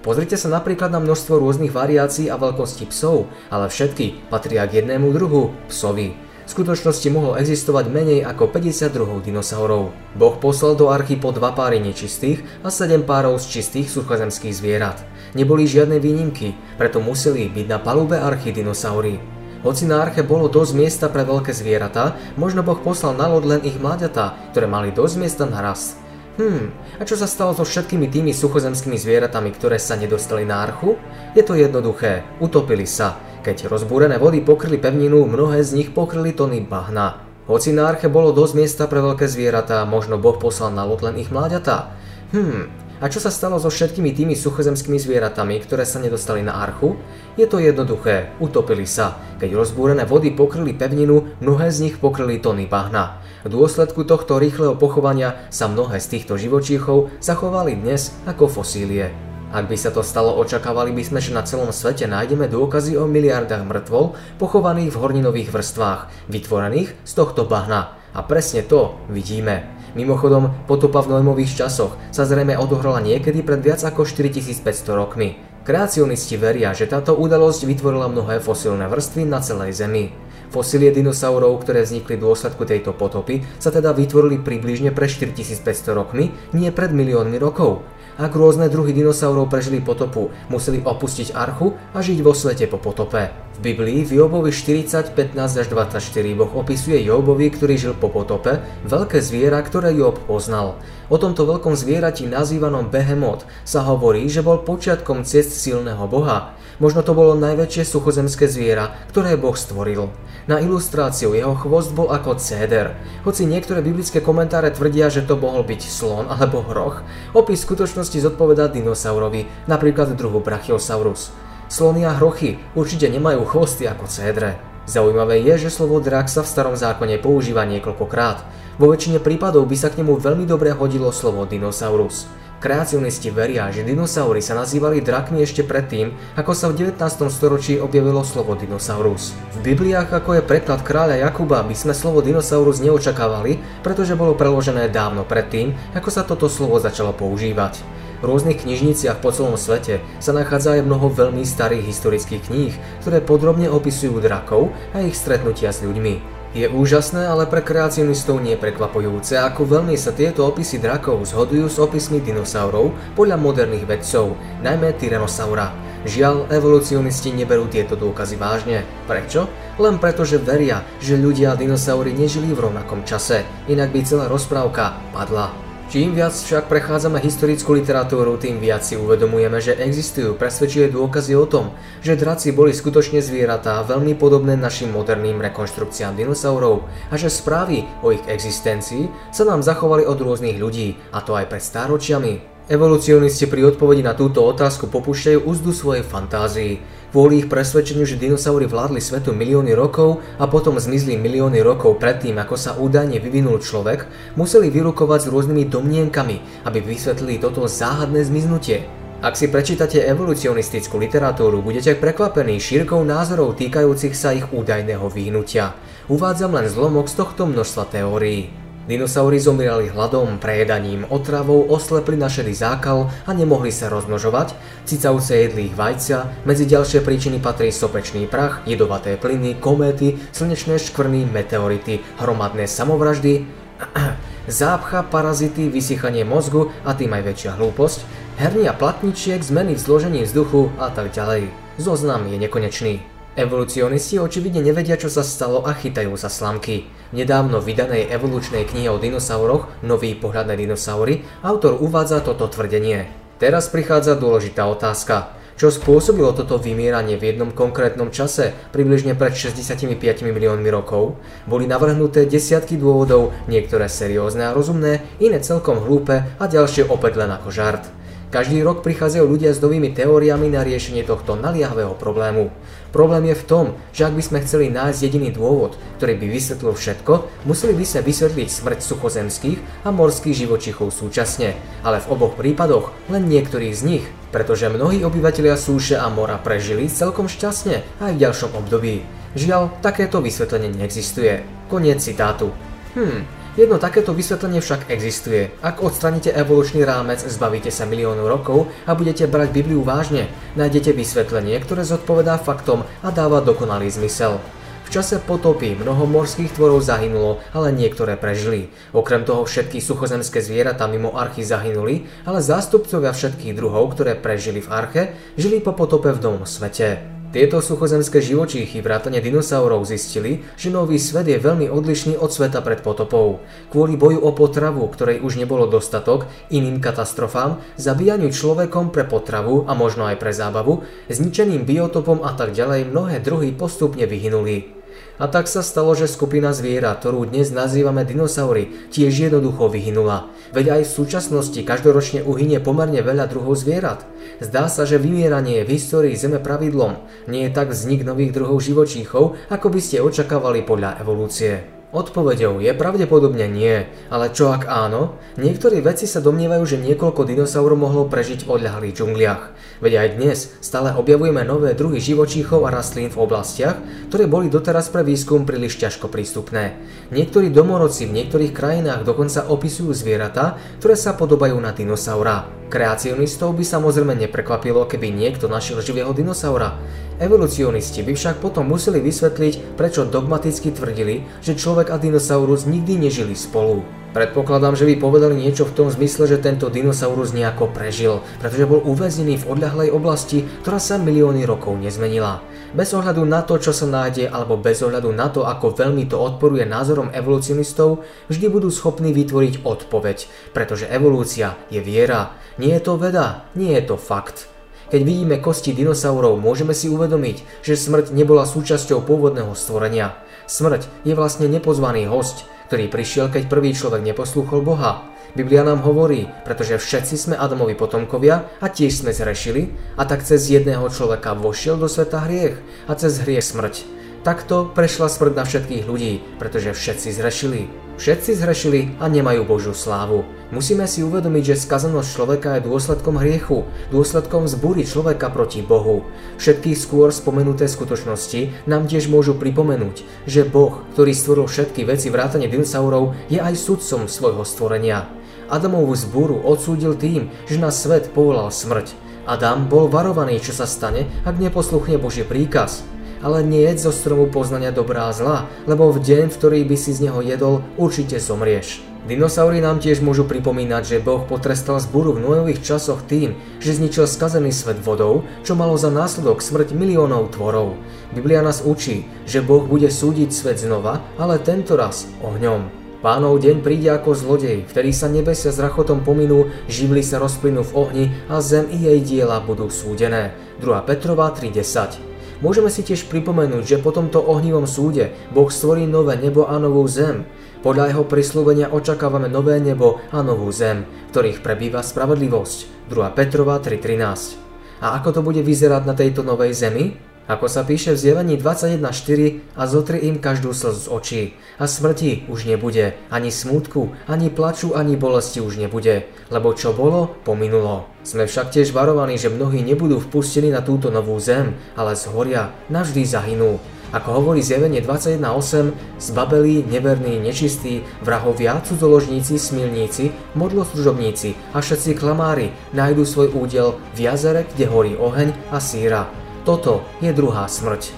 Pozrite 0.00 0.38
sa 0.38 0.46
napríklad 0.46 0.94
na 0.94 1.02
množstvo 1.02 1.42
rôznych 1.42 1.74
variácií 1.74 2.30
a 2.30 2.38
veľkostí 2.38 2.88
psov, 2.88 3.28
ale 3.50 3.66
všetky 3.66 4.30
patria 4.30 4.64
k 4.70 4.80
jednému 4.80 5.10
druhu, 5.10 5.50
psovi. 5.66 6.14
V 6.46 6.58
skutočnosti 6.58 7.06
mohlo 7.14 7.38
existovať 7.38 7.86
menej 7.90 8.26
ako 8.26 8.50
50 8.50 8.90
druhov 8.90 9.18
dinosaurov. 9.22 9.90
Boh 10.18 10.34
poslal 10.38 10.78
do 10.78 10.90
archy 10.90 11.18
po 11.18 11.34
dva 11.34 11.50
páry 11.50 11.82
nečistých 11.82 12.46
a 12.62 12.70
7 12.70 13.06
párov 13.06 13.38
z 13.42 13.58
čistých 13.58 13.90
suchozemských 13.90 14.54
zvierat. 14.54 15.02
Neboli 15.34 15.66
žiadne 15.66 15.98
výnimky, 15.98 16.54
preto 16.78 17.02
museli 17.02 17.46
byť 17.50 17.66
na 17.70 17.78
palube 17.78 18.18
archy 18.18 18.50
dinosaury. 18.54 19.39
Hoci 19.60 19.84
na 19.84 20.00
arche 20.00 20.24
bolo 20.24 20.48
dosť 20.48 20.72
miesta 20.72 21.06
pre 21.12 21.20
veľké 21.20 21.52
zvieratá, 21.52 22.16
možno 22.40 22.64
Boh 22.64 22.80
poslal 22.80 23.12
na 23.12 23.28
lod 23.28 23.44
len 23.44 23.60
ich 23.60 23.76
mláďatá, 23.76 24.32
ktoré 24.56 24.64
mali 24.64 24.88
dosť 24.88 25.14
miesta 25.20 25.44
na 25.44 25.60
raz. 25.60 26.00
Hmm, 26.40 26.72
a 26.96 27.04
čo 27.04 27.20
sa 27.20 27.28
stalo 27.28 27.52
so 27.52 27.68
všetkými 27.68 28.08
tými 28.08 28.32
suchozemskými 28.32 28.96
zvieratami, 28.96 29.52
ktoré 29.52 29.76
sa 29.76 30.00
nedostali 30.00 30.48
na 30.48 30.64
archu? 30.64 30.96
Je 31.36 31.44
to 31.44 31.52
jednoduché, 31.52 32.24
utopili 32.40 32.88
sa. 32.88 33.20
Keď 33.44 33.68
rozbúrené 33.68 34.16
vody 34.16 34.40
pokryli 34.40 34.80
pevninu, 34.80 35.28
mnohé 35.28 35.60
z 35.60 35.76
nich 35.76 35.92
pokryli 35.92 36.32
tony 36.32 36.64
bahna. 36.64 37.20
Hoci 37.44 37.76
na 37.76 37.92
arche 37.92 38.08
bolo 38.08 38.32
dosť 38.32 38.56
miesta 38.56 38.84
pre 38.88 39.04
veľké 39.04 39.28
zvieratá, 39.28 39.84
možno 39.84 40.16
Boh 40.16 40.40
poslal 40.40 40.72
na 40.72 40.88
lod 40.88 41.04
len 41.04 41.20
ich 41.20 41.28
mláďatá. 41.28 41.92
Hmm, 42.32 42.72
a 43.00 43.08
čo 43.08 43.16
sa 43.16 43.32
stalo 43.32 43.56
so 43.56 43.72
všetkými 43.72 44.12
tými 44.12 44.36
suchozemskými 44.36 45.00
zvieratami, 45.00 45.56
ktoré 45.64 45.88
sa 45.88 45.96
nedostali 46.04 46.44
na 46.44 46.60
archu? 46.60 47.00
Je 47.40 47.48
to 47.48 47.56
jednoduché, 47.56 48.36
utopili 48.44 48.84
sa. 48.84 49.16
Keď 49.40 49.56
rozbúrené 49.56 50.04
vody 50.04 50.28
pokryli 50.28 50.76
pevninu, 50.76 51.32
mnohé 51.40 51.72
z 51.72 51.88
nich 51.88 51.96
pokryli 51.96 52.44
tony 52.44 52.68
bahna. 52.68 53.24
V 53.40 53.56
dôsledku 53.56 54.04
tohto 54.04 54.36
rýchleho 54.36 54.76
pochovania 54.76 55.48
sa 55.48 55.64
mnohé 55.64 55.96
z 55.96 56.12
týchto 56.12 56.36
živočíchov 56.36 57.08
zachovali 57.24 57.72
dnes 57.72 58.12
ako 58.28 58.60
fosílie. 58.60 59.08
Ak 59.50 59.66
by 59.66 59.80
sa 59.80 59.88
to 59.90 60.04
stalo, 60.04 60.36
očakávali 60.36 60.92
by 60.92 61.00
sme, 61.00 61.18
že 61.24 61.32
na 61.32 61.40
celom 61.42 61.72
svete 61.72 62.04
nájdeme 62.04 62.52
dôkazy 62.52 63.00
o 63.00 63.08
miliardách 63.08 63.64
mŕtvol 63.64 64.12
pochovaných 64.36 64.92
v 64.92 65.00
horninových 65.00 65.50
vrstvách, 65.56 66.28
vytvorených 66.28 66.92
z 67.08 67.12
tohto 67.16 67.48
bahna. 67.48 67.96
A 68.12 68.20
presne 68.28 68.60
to 68.60 69.00
vidíme. 69.08 69.79
Mimochodom, 69.98 70.54
potopa 70.70 71.02
v 71.02 71.18
Noémových 71.18 71.66
časoch 71.66 71.98
sa 72.14 72.22
zrejme 72.22 72.54
odohrala 72.54 73.02
niekedy 73.02 73.42
pred 73.42 73.58
viac 73.58 73.82
ako 73.82 74.06
4500 74.06 74.62
rokmi. 74.94 75.34
Kreacionisti 75.66 76.38
veria, 76.38 76.70
že 76.70 76.86
táto 76.86 77.18
udalosť 77.18 77.66
vytvorila 77.66 78.06
mnohé 78.06 78.38
fosílne 78.38 78.86
vrstvy 78.86 79.26
na 79.26 79.42
celej 79.42 79.76
Zemi. 79.76 80.14
Fosílie 80.50 80.90
dinosaurov, 80.90 81.62
ktoré 81.62 81.86
vznikli 81.86 82.18
v 82.18 82.26
dôsledku 82.26 82.66
tejto 82.66 82.90
potopy, 82.90 83.46
sa 83.62 83.70
teda 83.70 83.94
vytvorili 83.94 84.42
približne 84.42 84.90
pre 84.90 85.06
4500 85.06 85.94
rokmi, 85.94 86.34
nie 86.54 86.70
pred 86.74 86.90
miliónmi 86.90 87.38
rokov. 87.38 87.86
Ak 88.20 88.36
rôzne 88.36 88.68
druhy 88.68 88.92
dinosaurov 88.92 89.48
prežili 89.48 89.80
potopu, 89.80 90.28
museli 90.52 90.84
opustiť 90.84 91.32
archu 91.32 91.72
a 91.96 92.04
žiť 92.04 92.20
vo 92.20 92.36
svete 92.36 92.68
po 92.68 92.76
potope. 92.76 93.32
V 93.56 93.58
Biblii 93.64 94.04
v 94.04 94.20
Jobovi 94.20 94.52
40, 94.52 95.16
15 95.16 95.40
až 95.40 95.66
24 95.72 96.36
Boh 96.36 96.52
opisuje 96.52 97.00
Jobovi, 97.00 97.48
ktorý 97.48 97.80
žil 97.80 97.94
po 97.96 98.12
potope, 98.12 98.60
veľké 98.84 99.24
zviera, 99.24 99.64
ktoré 99.64 99.96
Job 99.96 100.20
poznal. 100.28 100.76
O 101.08 101.16
tomto 101.16 101.48
veľkom 101.48 101.72
zvierati 101.72 102.28
nazývanom 102.28 102.92
Behemot 102.92 103.48
sa 103.64 103.88
hovorí, 103.88 104.28
že 104.28 104.44
bol 104.44 104.60
počiatkom 104.68 105.24
ciest 105.24 105.56
silného 105.56 106.04
Boha. 106.04 106.59
Možno 106.80 107.04
to 107.04 107.12
bolo 107.12 107.36
najväčšie 107.36 107.84
suchozemské 107.84 108.48
zviera, 108.48 108.96
ktoré 109.12 109.36
Boh 109.36 109.52
stvoril. 109.52 110.08
Na 110.48 110.64
ilustráciu 110.64 111.36
jeho 111.36 111.52
chvost 111.52 111.92
bol 111.92 112.08
ako 112.08 112.40
céder. 112.40 112.96
Hoci 113.22 113.44
niektoré 113.44 113.84
biblické 113.84 114.24
komentáre 114.24 114.72
tvrdia, 114.72 115.12
že 115.12 115.28
to 115.28 115.36
mohol 115.36 115.60
byť 115.60 115.82
slon 115.84 116.32
alebo 116.32 116.64
hroch, 116.64 117.04
opis 117.36 117.68
skutočnosti 117.68 118.16
zodpovedá 118.16 118.72
dinosaurovi, 118.72 119.44
napríklad 119.68 120.16
druhu 120.16 120.40
Brachiosaurus. 120.40 121.28
Slony 121.68 122.08
a 122.08 122.16
hrochy 122.16 122.56
určite 122.72 123.12
nemajú 123.12 123.44
chvosty 123.44 123.84
ako 123.84 124.08
cédre. 124.08 124.56
Zaujímavé 124.88 125.44
je, 125.44 125.68
že 125.68 125.70
slovo 125.70 126.00
drak 126.00 126.26
sa 126.26 126.42
v 126.42 126.50
starom 126.50 126.74
zákone 126.74 127.20
používa 127.20 127.62
niekoľkokrát. 127.68 128.42
Vo 128.80 128.88
väčšine 128.88 129.20
prípadov 129.20 129.68
by 129.68 129.76
sa 129.76 129.92
k 129.92 130.00
nemu 130.00 130.16
veľmi 130.16 130.48
dobre 130.48 130.72
hodilo 130.72 131.12
slovo 131.12 131.44
dinosaurus. 131.44 132.24
Kreacionisti 132.60 133.32
veria, 133.32 133.72
že 133.72 133.80
dinosaury 133.80 134.44
sa 134.44 134.52
nazývali 134.52 135.00
drakmi 135.00 135.40
ešte 135.40 135.64
predtým, 135.64 136.12
ako 136.36 136.52
sa 136.52 136.68
v 136.68 136.92
19. 136.92 137.00
storočí 137.32 137.80
objavilo 137.80 138.20
slovo 138.20 138.52
dinosaurus. 138.52 139.32
V 139.56 139.64
Bibliách, 139.64 140.12
ako 140.12 140.36
je 140.36 140.44
preklad 140.44 140.84
kráľa 140.84 141.24
Jakuba, 141.24 141.64
by 141.64 141.72
sme 141.72 141.96
slovo 141.96 142.20
dinosaurus 142.20 142.84
neočakávali, 142.84 143.56
pretože 143.80 144.12
bolo 144.12 144.36
preložené 144.36 144.92
dávno 144.92 145.24
predtým, 145.24 145.72
ako 145.96 146.12
sa 146.12 146.20
toto 146.20 146.52
slovo 146.52 146.76
začalo 146.76 147.16
používať. 147.16 147.80
V 148.20 148.28
rôznych 148.28 148.60
knižniciach 148.60 149.24
po 149.24 149.32
celom 149.32 149.56
svete 149.56 150.04
sa 150.20 150.36
nachádza 150.36 150.76
aj 150.76 150.84
mnoho 150.84 151.08
veľmi 151.08 151.40
starých 151.40 151.88
historických 151.88 152.44
kníh, 152.44 152.76
ktoré 153.00 153.24
podrobne 153.24 153.72
opisujú 153.72 154.20
drakov 154.20 154.68
a 154.92 155.00
ich 155.00 155.16
stretnutia 155.16 155.72
s 155.72 155.80
ľuďmi. 155.80 156.39
Je 156.50 156.66
úžasné, 156.66 157.30
ale 157.30 157.46
pre 157.46 157.62
kreacionistov 157.62 158.42
nie 158.42 158.58
prekvapujúce, 158.58 159.38
ako 159.38 159.70
veľmi 159.70 159.94
sa 159.94 160.10
tieto 160.10 160.42
opisy 160.50 160.82
drakov 160.82 161.22
zhodujú 161.22 161.70
s 161.70 161.78
opismi 161.78 162.18
dinosaurov 162.18 162.90
podľa 163.14 163.38
moderných 163.38 163.86
vedcov, 163.86 164.34
najmä 164.58 164.98
Tyrannosaura. 164.98 165.70
Žiaľ, 166.02 166.50
evolucionisti 166.50 167.30
neberú 167.30 167.70
tieto 167.70 167.94
dôkazy 167.94 168.34
vážne. 168.34 168.82
Prečo? 169.06 169.46
Len 169.78 170.02
preto, 170.02 170.26
že 170.26 170.42
veria, 170.42 170.82
že 170.98 171.14
ľudia 171.14 171.54
a 171.54 171.58
dinosaury 171.60 172.10
nežili 172.10 172.50
v 172.50 172.66
rovnakom 172.66 173.06
čase, 173.06 173.46
inak 173.70 173.94
by 173.94 174.02
celá 174.02 174.26
rozprávka 174.26 174.98
padla. 175.14 175.69
Čím 175.90 176.14
viac 176.14 176.30
však 176.30 176.70
prechádzame 176.70 177.18
historickú 177.18 177.74
literatúru, 177.74 178.38
tým 178.38 178.62
viac 178.62 178.86
si 178.86 178.94
uvedomujeme, 178.94 179.58
že 179.58 179.74
existujú 179.74 180.38
presvedčivé 180.38 180.86
dôkazy 180.86 181.34
o 181.34 181.50
tom, 181.50 181.74
že 181.98 182.14
draci 182.14 182.54
boli 182.54 182.70
skutočne 182.70 183.18
zvieratá 183.18 183.82
veľmi 183.82 184.14
podobné 184.14 184.54
našim 184.54 184.94
moderným 184.94 185.42
rekonštrukciám 185.42 186.14
dinosaurov 186.14 186.86
a 187.10 187.18
že 187.18 187.26
správy 187.26 187.90
o 188.06 188.14
ich 188.14 188.22
existencii 188.22 189.34
sa 189.34 189.42
nám 189.42 189.66
zachovali 189.66 190.06
od 190.06 190.14
rôznych 190.14 190.62
ľudí, 190.62 190.94
a 191.10 191.26
to 191.26 191.34
aj 191.34 191.50
pred 191.50 191.58
stáročiami. 191.58 192.38
Evolucionisti 192.70 193.50
pri 193.50 193.74
odpovedi 193.74 194.06
na 194.06 194.14
túto 194.14 194.46
otázku 194.46 194.86
popúšťajú 194.94 195.42
úzdu 195.42 195.74
svojej 195.74 196.06
fantázii, 196.06 196.99
Kvôli 197.10 197.42
ich 197.42 197.50
presvedčeniu, 197.50 198.06
že 198.06 198.14
dinosaury 198.14 198.70
vládli 198.70 199.02
svetu 199.02 199.34
milióny 199.34 199.74
rokov 199.74 200.22
a 200.38 200.46
potom 200.46 200.78
zmizli 200.78 201.18
milióny 201.18 201.58
rokov 201.58 201.98
predtým, 201.98 202.38
ako 202.38 202.54
sa 202.54 202.78
údajne 202.78 203.18
vyvinul 203.18 203.58
človek, 203.58 204.06
museli 204.38 204.70
vyrukovať 204.70 205.26
s 205.26 205.30
rôznymi 205.34 205.66
domnienkami, 205.66 206.36
aby 206.70 206.78
vysvetlili 206.78 207.42
toto 207.42 207.66
záhadné 207.66 208.22
zmiznutie. 208.22 208.86
Ak 209.26 209.34
si 209.34 209.50
prečítate 209.50 210.06
evolucionistickú 210.06 211.02
literatúru, 211.02 211.58
budete 211.66 211.98
prekvapení 211.98 212.62
šírkou 212.62 213.02
názorov 213.02 213.58
týkajúcich 213.58 214.14
sa 214.14 214.30
ich 214.30 214.46
údajného 214.54 215.10
vyhnutia. 215.10 215.74
Uvádzam 216.06 216.54
len 216.54 216.70
zlomok 216.70 217.10
z 217.10 217.26
tohto 217.26 217.42
množstva 217.50 217.90
teórií. 217.90 218.59
Dinosaury 218.90 219.38
zomierali 219.38 219.86
hladom, 219.86 220.42
prejedaním, 220.42 221.06
otravou, 221.14 221.62
oslepli 221.70 222.18
na 222.18 222.26
šedý 222.26 222.50
zákal 222.50 223.06
a 223.06 223.30
nemohli 223.30 223.70
sa 223.70 223.86
rozmnožovať, 223.86 224.58
cicavce 224.82 225.46
jedli 225.46 225.70
ich 225.70 225.78
vajcia, 225.78 226.42
medzi 226.42 226.66
ďalšie 226.66 226.98
príčiny 227.06 227.38
patrí 227.38 227.70
sopečný 227.70 228.26
prach, 228.26 228.66
jedovaté 228.66 229.14
plyny, 229.14 229.62
kométy, 229.62 230.18
slnečné 230.34 230.82
škvrny, 230.82 231.22
meteority, 231.22 232.02
hromadné 232.18 232.66
samovraždy, 232.66 233.46
zápcha, 234.50 235.06
parazity, 235.06 235.70
vysychanie 235.70 236.26
mozgu 236.26 236.74
a 236.82 236.90
tým 236.90 237.14
aj 237.14 237.30
väčšia 237.30 237.62
hlúposť, 237.62 238.02
hernia 238.42 238.74
platničiek, 238.74 239.38
zmeny 239.38 239.78
v 239.78 239.84
zložení 239.86 240.26
vzduchu 240.26 240.66
a 240.82 240.90
tak 240.90 241.14
ďalej. 241.14 241.46
Zoznam 241.78 242.26
je 242.26 242.42
nekonečný. 242.42 243.19
Evolucionisti 243.38 244.18
očividne 244.18 244.58
nevedia, 244.58 244.98
čo 244.98 245.06
sa 245.06 245.22
stalo 245.22 245.62
a 245.62 245.70
chytajú 245.70 246.18
sa 246.18 246.26
slamky. 246.26 246.90
V 247.10 247.14
nedávno 247.14 247.62
vydanej 247.62 248.10
evolučnej 248.10 248.66
knihe 248.66 248.90
o 248.90 248.98
dinosauroch 248.98 249.70
Nový 249.86 250.18
pohľad 250.18 250.50
na 250.50 250.58
dinosaury 250.58 251.22
autor 251.46 251.78
uvádza 251.78 252.26
toto 252.26 252.50
tvrdenie. 252.50 253.06
Teraz 253.38 253.70
prichádza 253.70 254.18
dôležitá 254.18 254.66
otázka. 254.66 255.38
Čo 255.54 255.70
spôsobilo 255.70 256.34
toto 256.34 256.58
vymieranie 256.58 257.14
v 257.20 257.30
jednom 257.30 257.54
konkrétnom 257.54 258.10
čase, 258.10 258.50
približne 258.74 259.14
pred 259.14 259.36
65 259.38 259.94
miliónmi 260.26 260.66
rokov? 260.66 261.14
Boli 261.46 261.70
navrhnuté 261.70 262.26
desiatky 262.26 262.82
dôvodov, 262.82 263.30
niektoré 263.46 263.86
seriózne 263.86 264.50
a 264.50 264.56
rozumné, 264.56 265.06
iné 265.22 265.38
celkom 265.38 265.78
hlúpe 265.86 266.26
a 266.34 266.44
ďalšie 266.50 266.88
opäť 266.88 267.20
len 267.20 267.30
ako 267.30 267.54
žart. 267.54 267.99
Každý 268.30 268.62
rok 268.62 268.86
prichádzajú 268.86 269.26
ľudia 269.26 269.50
s 269.50 269.58
novými 269.58 269.90
teóriami 269.90 270.54
na 270.54 270.62
riešenie 270.62 271.02
tohto 271.02 271.34
naliehavého 271.34 271.98
problému. 271.98 272.54
Problém 272.94 273.34
je 273.34 273.42
v 273.42 273.46
tom, 273.46 273.64
že 273.90 274.06
ak 274.06 274.14
by 274.14 274.22
sme 274.22 274.38
chceli 274.46 274.70
nájsť 274.70 275.02
jediný 275.02 275.34
dôvod, 275.34 275.74
ktorý 275.98 276.14
by 276.14 276.26
vysvetlil 276.30 276.78
všetko, 276.78 277.26
museli 277.42 277.74
by 277.74 277.82
sme 277.82 278.06
vysvetliť 278.06 278.48
smrť 278.54 278.78
suchozemských 278.86 279.58
a 279.82 279.90
morských 279.90 280.46
živočichov 280.46 280.94
súčasne, 280.94 281.58
ale 281.82 281.98
v 281.98 282.06
oboch 282.06 282.38
prípadoch 282.38 282.94
len 283.10 283.26
niektorých 283.26 283.74
z 283.74 283.82
nich, 283.82 284.04
pretože 284.30 284.70
mnohí 284.70 285.02
obyvatelia 285.02 285.58
súše 285.58 285.98
a 285.98 286.06
mora 286.06 286.38
prežili 286.38 286.86
celkom 286.86 287.26
šťastne 287.26 287.82
aj 287.98 288.10
v 288.14 288.20
ďalšom 288.30 288.54
období. 288.54 289.02
Žiaľ, 289.34 289.82
takéto 289.82 290.22
vysvetlenie 290.22 290.70
neexistuje. 290.70 291.42
Koniec 291.66 291.98
citátu. 291.98 292.54
Hm, 292.94 293.39
Jedno 293.58 293.82
takéto 293.82 294.14
vysvetlenie 294.14 294.62
však 294.62 294.94
existuje. 294.94 295.50
Ak 295.58 295.82
odstraníte 295.82 296.30
evolučný 296.30 296.86
rámec, 296.86 297.18
zbavíte 297.18 297.74
sa 297.74 297.82
miliónov 297.82 298.30
rokov 298.30 298.70
a 298.86 298.94
budete 298.94 299.26
brať 299.26 299.50
Bibliu 299.50 299.82
vážne, 299.82 300.30
nájdete 300.54 300.94
vysvetlenie, 300.94 301.58
ktoré 301.58 301.82
zodpovedá 301.82 302.38
faktom 302.38 302.86
a 303.02 303.10
dáva 303.10 303.42
dokonalý 303.42 303.90
zmysel. 303.90 304.38
V 304.86 304.88
čase 304.94 305.18
potopy 305.18 305.74
mnoho 305.74 306.06
morských 306.06 306.54
tvorov 306.54 306.78
zahynulo, 306.78 307.42
ale 307.50 307.74
niektoré 307.74 308.14
prežili. 308.14 308.70
Okrem 308.94 309.26
toho 309.26 309.42
všetky 309.42 309.82
suchozemské 309.82 310.38
zvieratá 310.38 310.86
mimo 310.86 311.18
archy 311.18 311.42
zahynuli, 311.42 312.06
ale 312.22 312.38
zástupcovia 312.42 313.10
všetkých 313.10 313.54
druhov, 313.58 313.98
ktoré 313.98 314.14
prežili 314.14 314.62
v 314.62 314.70
arche, 314.70 315.02
žili 315.34 315.58
po 315.58 315.74
potope 315.74 316.14
v 316.14 316.22
novom 316.22 316.46
svete. 316.46 317.19
Tieto 317.30 317.62
suchozemské 317.62 318.18
živočíchy 318.18 318.82
vrátane 318.82 319.22
dinosaurov 319.22 319.86
zistili, 319.86 320.42
že 320.58 320.66
nový 320.66 320.98
svet 320.98 321.30
je 321.30 321.38
veľmi 321.38 321.70
odlišný 321.70 322.18
od 322.18 322.26
sveta 322.26 322.58
pred 322.58 322.82
potopou. 322.82 323.38
Kvôli 323.70 323.94
boju 323.94 324.18
o 324.18 324.34
potravu, 324.34 324.82
ktorej 324.90 325.22
už 325.22 325.38
nebolo 325.38 325.70
dostatok, 325.70 326.26
iným 326.50 326.82
katastrofám, 326.82 327.62
zabíjaniu 327.78 328.34
človekom 328.34 328.90
pre 328.90 329.06
potravu 329.06 329.62
a 329.70 329.78
možno 329.78 330.10
aj 330.10 330.18
pre 330.18 330.34
zábavu, 330.34 330.82
zničeným 331.06 331.62
biotopom 331.62 332.26
a 332.26 332.34
tak 332.34 332.50
ďalej 332.50 332.90
mnohé 332.90 333.22
druhy 333.22 333.54
postupne 333.54 334.10
vyhynuli. 334.10 334.79
A 335.20 335.28
tak 335.28 335.52
sa 335.52 335.60
stalo, 335.60 335.92
že 335.92 336.08
skupina 336.08 336.56
zvierat, 336.56 337.04
ktorú 337.04 337.28
dnes 337.28 337.52
nazývame 337.52 338.08
dinosaury, 338.08 338.88
tiež 338.88 339.28
jednoducho 339.28 339.68
vyhynula. 339.68 340.32
Veď 340.56 340.80
aj 340.80 340.82
v 340.88 340.94
súčasnosti 340.96 341.60
každoročne 341.60 342.24
uhynie 342.24 342.56
pomerne 342.64 343.04
veľa 343.04 343.28
druhov 343.28 343.60
zvierat. 343.60 344.08
Zdá 344.40 344.72
sa, 344.72 344.88
že 344.88 344.96
vymieranie 344.96 345.60
je 345.60 345.66
v 345.68 345.72
histórii 345.76 346.16
Zeme 346.16 346.40
pravidlom. 346.40 347.04
Nie 347.28 347.52
je 347.52 347.54
tak 347.54 347.76
vznik 347.76 348.00
nových 348.00 348.32
druhov 348.32 348.64
živočíchov, 348.64 349.36
ako 349.52 349.66
by 349.68 349.80
ste 349.84 350.00
očakávali 350.00 350.64
podľa 350.64 351.04
evolúcie. 351.04 351.79
Odpovedou 351.90 352.62
je 352.62 352.70
pravdepodobne 352.70 353.50
nie, 353.50 353.82
ale 354.14 354.30
čo 354.30 354.54
ak 354.54 354.70
áno? 354.70 355.18
Niektorí 355.34 355.82
vedci 355.82 356.06
sa 356.06 356.22
domnievajú, 356.22 356.62
že 356.62 356.78
niekoľko 356.78 357.26
dinosaurov 357.26 357.82
mohlo 357.82 358.06
prežiť 358.06 358.46
v 358.46 358.62
odľahlých 358.62 358.94
džungliach. 358.94 359.42
Veď 359.82 359.92
aj 359.98 360.08
dnes 360.14 360.38
stále 360.62 360.94
objavujeme 360.94 361.42
nové 361.42 361.74
druhy 361.74 361.98
živočíchov 361.98 362.62
a 362.62 362.70
rastlín 362.70 363.10
v 363.10 363.18
oblastiach, 363.18 363.82
ktoré 364.06 364.30
boli 364.30 364.46
doteraz 364.46 364.86
pre 364.86 365.02
výskum 365.02 365.42
príliš 365.42 365.82
ťažko 365.82 366.06
prístupné. 366.06 366.78
Niektorí 367.10 367.50
domorodci 367.50 368.06
v 368.06 368.22
niektorých 368.22 368.54
krajinách 368.54 369.02
dokonca 369.02 369.50
opisujú 369.50 369.90
zvieratá, 369.90 370.62
ktoré 370.78 370.94
sa 370.94 371.18
podobajú 371.18 371.58
na 371.58 371.74
dinosaura. 371.74 372.59
Kreacionistov 372.70 373.58
by 373.58 373.66
samozrejme 373.66 374.14
neprekvapilo, 374.14 374.86
keby 374.86 375.10
niekto 375.10 375.50
našiel 375.50 375.82
živého 375.82 376.14
dinosaura. 376.14 376.78
Evolucionisti 377.18 378.06
by 378.06 378.14
však 378.14 378.38
potom 378.38 378.70
museli 378.70 379.02
vysvetliť, 379.02 379.74
prečo 379.74 380.06
dogmaticky 380.06 380.70
tvrdili, 380.70 381.26
že 381.42 381.58
človek 381.58 381.90
a 381.90 381.98
dinosaurus 381.98 382.70
nikdy 382.70 383.10
nežili 383.10 383.34
spolu. 383.34 383.99
Predpokladám, 384.10 384.74
že 384.74 384.90
by 384.90 384.98
povedali 384.98 385.38
niečo 385.38 385.62
v 385.62 385.74
tom 385.78 385.86
zmysle, 385.86 386.26
že 386.26 386.42
tento 386.42 386.66
dinosaurus 386.66 387.30
nejako 387.30 387.70
prežil, 387.70 388.26
pretože 388.42 388.66
bol 388.66 388.82
uväznený 388.82 389.38
v 389.38 389.48
odľahlej 389.54 389.94
oblasti, 389.94 390.42
ktorá 390.66 390.82
sa 390.82 390.98
milióny 390.98 391.46
rokov 391.46 391.78
nezmenila. 391.78 392.42
Bez 392.74 392.90
ohľadu 392.90 393.22
na 393.22 393.46
to, 393.46 393.62
čo 393.62 393.70
sa 393.70 393.86
nájde, 393.86 394.26
alebo 394.26 394.58
bez 394.58 394.82
ohľadu 394.82 395.14
na 395.14 395.30
to, 395.30 395.46
ako 395.46 395.78
veľmi 395.78 396.10
to 396.10 396.18
odporuje 396.18 396.66
názorom 396.66 397.14
evolucionistov, 397.14 398.02
vždy 398.26 398.50
budú 398.50 398.74
schopní 398.74 399.14
vytvoriť 399.14 399.62
odpoveď, 399.62 400.26
pretože 400.50 400.90
evolúcia 400.90 401.54
je 401.70 401.78
viera. 401.78 402.34
Nie 402.58 402.82
je 402.82 402.90
to 402.90 402.98
veda, 402.98 403.46
nie 403.54 403.78
je 403.78 403.94
to 403.94 403.94
fakt. 403.94 404.50
Keď 404.90 405.06
vidíme 405.06 405.38
kosti 405.38 405.70
dinosaurov, 405.70 406.34
môžeme 406.42 406.74
si 406.74 406.90
uvedomiť, 406.90 407.62
že 407.62 407.78
smrť 407.78 408.10
nebola 408.10 408.42
súčasťou 408.42 409.06
pôvodného 409.06 409.54
stvorenia. 409.54 410.18
Smrť 410.50 410.90
je 411.06 411.14
vlastne 411.14 411.46
nepozvaný 411.46 412.10
host, 412.10 412.42
ktorý 412.70 412.86
prišiel, 412.86 413.34
keď 413.34 413.50
prvý 413.50 413.74
človek 413.74 413.98
neposlúchol 413.98 414.62
Boha. 414.62 415.02
Biblia 415.34 415.66
nám 415.66 415.82
hovorí, 415.82 416.30
pretože 416.46 416.78
všetci 416.78 417.18
sme 417.18 417.34
Adamovi 417.34 417.74
potomkovia 417.74 418.46
a 418.62 418.70
tiež 418.70 419.02
sme 419.02 419.10
zrešili 419.10 419.74
a 419.98 420.06
tak 420.06 420.22
cez 420.22 420.46
jedného 420.46 420.86
človeka 420.86 421.34
vošiel 421.34 421.74
do 421.74 421.90
sveta 421.90 422.30
hriech 422.30 422.62
a 422.86 422.94
cez 422.94 423.26
hriech 423.26 423.42
smrť. 423.42 423.82
Takto 424.20 424.68
prešla 424.76 425.08
smrť 425.08 425.32
na 425.32 425.48
všetkých 425.48 425.88
ľudí, 425.88 426.20
pretože 426.36 426.76
všetci 426.76 427.08
zrešili. 427.08 427.72
Všetci 427.96 428.36
zhrešili 428.36 429.00
a 429.00 429.08
nemajú 429.08 429.48
Božiu 429.48 429.72
slávu. 429.72 430.28
Musíme 430.52 430.84
si 430.84 431.00
uvedomiť, 431.00 431.56
že 431.56 431.64
skazenosť 431.64 432.08
človeka 432.20 432.60
je 432.60 432.68
dôsledkom 432.68 433.16
hriechu, 433.16 433.64
dôsledkom 433.88 434.44
zbúry 434.44 434.84
človeka 434.84 435.32
proti 435.32 435.64
Bohu. 435.64 436.04
Všetky 436.36 436.76
skôr 436.76 437.16
spomenuté 437.16 437.64
skutočnosti 437.64 438.68
nám 438.68 438.92
tiež 438.92 439.08
môžu 439.08 439.40
pripomenúť, 439.40 440.04
že 440.28 440.44
Boh, 440.44 440.84
ktorý 440.92 441.16
stvoril 441.16 441.48
všetky 441.48 441.88
veci 441.88 442.12
vrátane 442.12 442.44
dinosaurov, 442.44 443.16
je 443.32 443.40
aj 443.40 443.56
sudcom 443.56 444.04
svojho 444.04 444.44
stvorenia. 444.44 445.08
Adamovú 445.48 445.96
zbúru 445.96 446.44
odsúdil 446.44 446.92
tým, 446.92 447.32
že 447.48 447.56
na 447.56 447.72
svet 447.72 448.12
povolal 448.12 448.52
smrť. 448.52 448.92
Adam 449.24 449.64
bol 449.64 449.88
varovaný, 449.88 450.44
čo 450.44 450.52
sa 450.52 450.68
stane, 450.68 451.08
ak 451.24 451.40
neposluchne 451.40 451.96
Boží 451.96 452.20
príkaz 452.20 452.84
ale 453.20 453.44
nie 453.44 453.62
jedz 453.64 453.88
zo 453.88 453.92
stromu 453.92 454.26
poznania 454.28 454.72
dobrá 454.72 455.08
a 455.08 455.16
zla, 455.16 455.48
lebo 455.64 455.92
v 455.92 456.00
deň, 456.00 456.32
v 456.32 456.36
ktorý 456.36 456.60
by 456.64 456.76
si 456.76 456.92
z 456.96 457.08
neho 457.08 457.20
jedol, 457.20 457.64
určite 457.76 458.16
zomrieš. 458.20 458.90
Dinosaury 459.00 459.64
nám 459.64 459.80
tiež 459.80 460.04
môžu 460.04 460.28
pripomínať, 460.28 460.82
že 460.84 461.02
Boh 461.02 461.24
potrestal 461.24 461.80
zburu 461.80 462.14
v 462.14 462.20
Noevých 462.20 462.60
časoch 462.60 463.00
tým, 463.08 463.32
že 463.56 463.72
zničil 463.72 464.04
skazený 464.04 464.52
svet 464.52 464.76
vodou, 464.84 465.24
čo 465.40 465.56
malo 465.56 465.80
za 465.80 465.88
následok 465.88 466.44
smrť 466.44 466.76
miliónov 466.76 467.32
tvorov. 467.32 467.80
Biblia 468.12 468.44
nás 468.44 468.60
učí, 468.60 469.08
že 469.24 469.40
Boh 469.40 469.64
bude 469.64 469.88
súdiť 469.88 470.28
svet 470.28 470.60
znova, 470.60 471.00
ale 471.16 471.40
tento 471.40 471.80
raz 471.80 472.12
ohňom. 472.20 472.68
Pánov 473.00 473.40
deň 473.40 473.64
príde 473.64 473.88
ako 473.88 474.12
zlodej, 474.12 474.68
vtedy 474.68 474.92
sa 474.92 475.08
nebesia 475.08 475.48
s 475.48 475.56
rachotom 475.56 476.04
pominú, 476.04 476.52
živly 476.68 477.00
sa 477.00 477.16
rozplynú 477.16 477.64
v 477.64 477.72
ohni 477.72 478.04
a 478.28 478.44
zem 478.44 478.68
i 478.68 478.84
jej 478.84 479.00
diela 479.00 479.40
budú 479.40 479.72
súdené. 479.72 480.36
2. 480.60 480.84
Petrova 480.84 481.32
3.10 481.32 482.09
Môžeme 482.40 482.72
si 482.72 482.80
tiež 482.80 483.04
pripomenúť, 483.12 483.68
že 483.68 483.82
po 483.84 483.92
tomto 483.92 484.24
ohnivom 484.24 484.64
súde 484.64 485.12
Boh 485.28 485.52
stvorí 485.52 485.84
nové 485.84 486.16
nebo 486.16 486.48
a 486.48 486.56
novú 486.56 486.88
zem. 486.88 487.28
Podľa 487.60 487.92
jeho 487.92 488.04
prislúbenia 488.08 488.72
očakávame 488.72 489.28
nové 489.28 489.60
nebo 489.60 490.00
a 490.08 490.24
novú 490.24 490.48
zem, 490.48 490.88
v 490.88 491.10
ktorých 491.12 491.44
prebýva 491.44 491.84
spravodlivosť. 491.84 492.88
2. 492.88 492.96
Petrova 493.12 493.60
3.13. 493.60 494.40
A 494.80 494.96
ako 494.96 495.08
to 495.12 495.20
bude 495.20 495.44
vyzerať 495.44 495.84
na 495.84 495.92
tejto 495.92 496.24
novej 496.24 496.56
zemi? 496.56 496.96
Ako 497.30 497.46
sa 497.46 497.62
píše 497.62 497.94
v 497.94 498.02
zjevení 498.02 498.34
21.4 498.34 499.54
a 499.54 499.62
zotri 499.70 500.02
im 500.02 500.18
každú 500.18 500.50
slz 500.50 500.82
z 500.82 500.86
očí. 500.90 501.22
A 501.62 501.70
smrti 501.70 502.26
už 502.26 502.50
nebude, 502.50 502.98
ani 503.06 503.30
smútku, 503.30 503.94
ani 504.10 504.34
plaču, 504.34 504.74
ani 504.74 504.98
bolesti 504.98 505.38
už 505.38 505.62
nebude, 505.62 506.10
lebo 506.26 506.50
čo 506.58 506.74
bolo, 506.74 507.14
pominulo. 507.22 507.86
Sme 508.02 508.26
však 508.26 508.50
tiež 508.50 508.74
varovaní, 508.74 509.14
že 509.14 509.30
mnohí 509.30 509.62
nebudú 509.62 510.02
vpustení 510.02 510.50
na 510.50 510.58
túto 510.58 510.90
novú 510.90 511.14
zem, 511.22 511.54
ale 511.78 511.94
zhoria, 511.94 512.50
navždy 512.66 513.06
zahynú. 513.06 513.62
Ako 513.94 514.10
hovorí 514.10 514.42
zjavenie 514.42 514.82
21.8, 514.82 516.02
zbabelí, 516.02 516.66
neverní, 516.66 517.22
nečistí, 517.22 517.86
vrahovia, 518.02 518.58
cudzoložníci, 518.66 519.38
smilníci, 519.38 520.34
modloslužobníci 520.34 521.54
a 521.54 521.62
všetci 521.62 521.94
klamári 521.94 522.50
nájdú 522.74 523.06
svoj 523.06 523.30
údel 523.38 523.78
v 523.94 524.10
jazere, 524.10 524.50
kde 524.50 524.66
horí 524.66 524.92
oheň 524.98 525.30
a 525.54 525.62
síra. 525.62 526.19
Toto 526.44 526.80
je 527.04 527.12
druhá 527.12 527.44
smrť. 527.44 527.92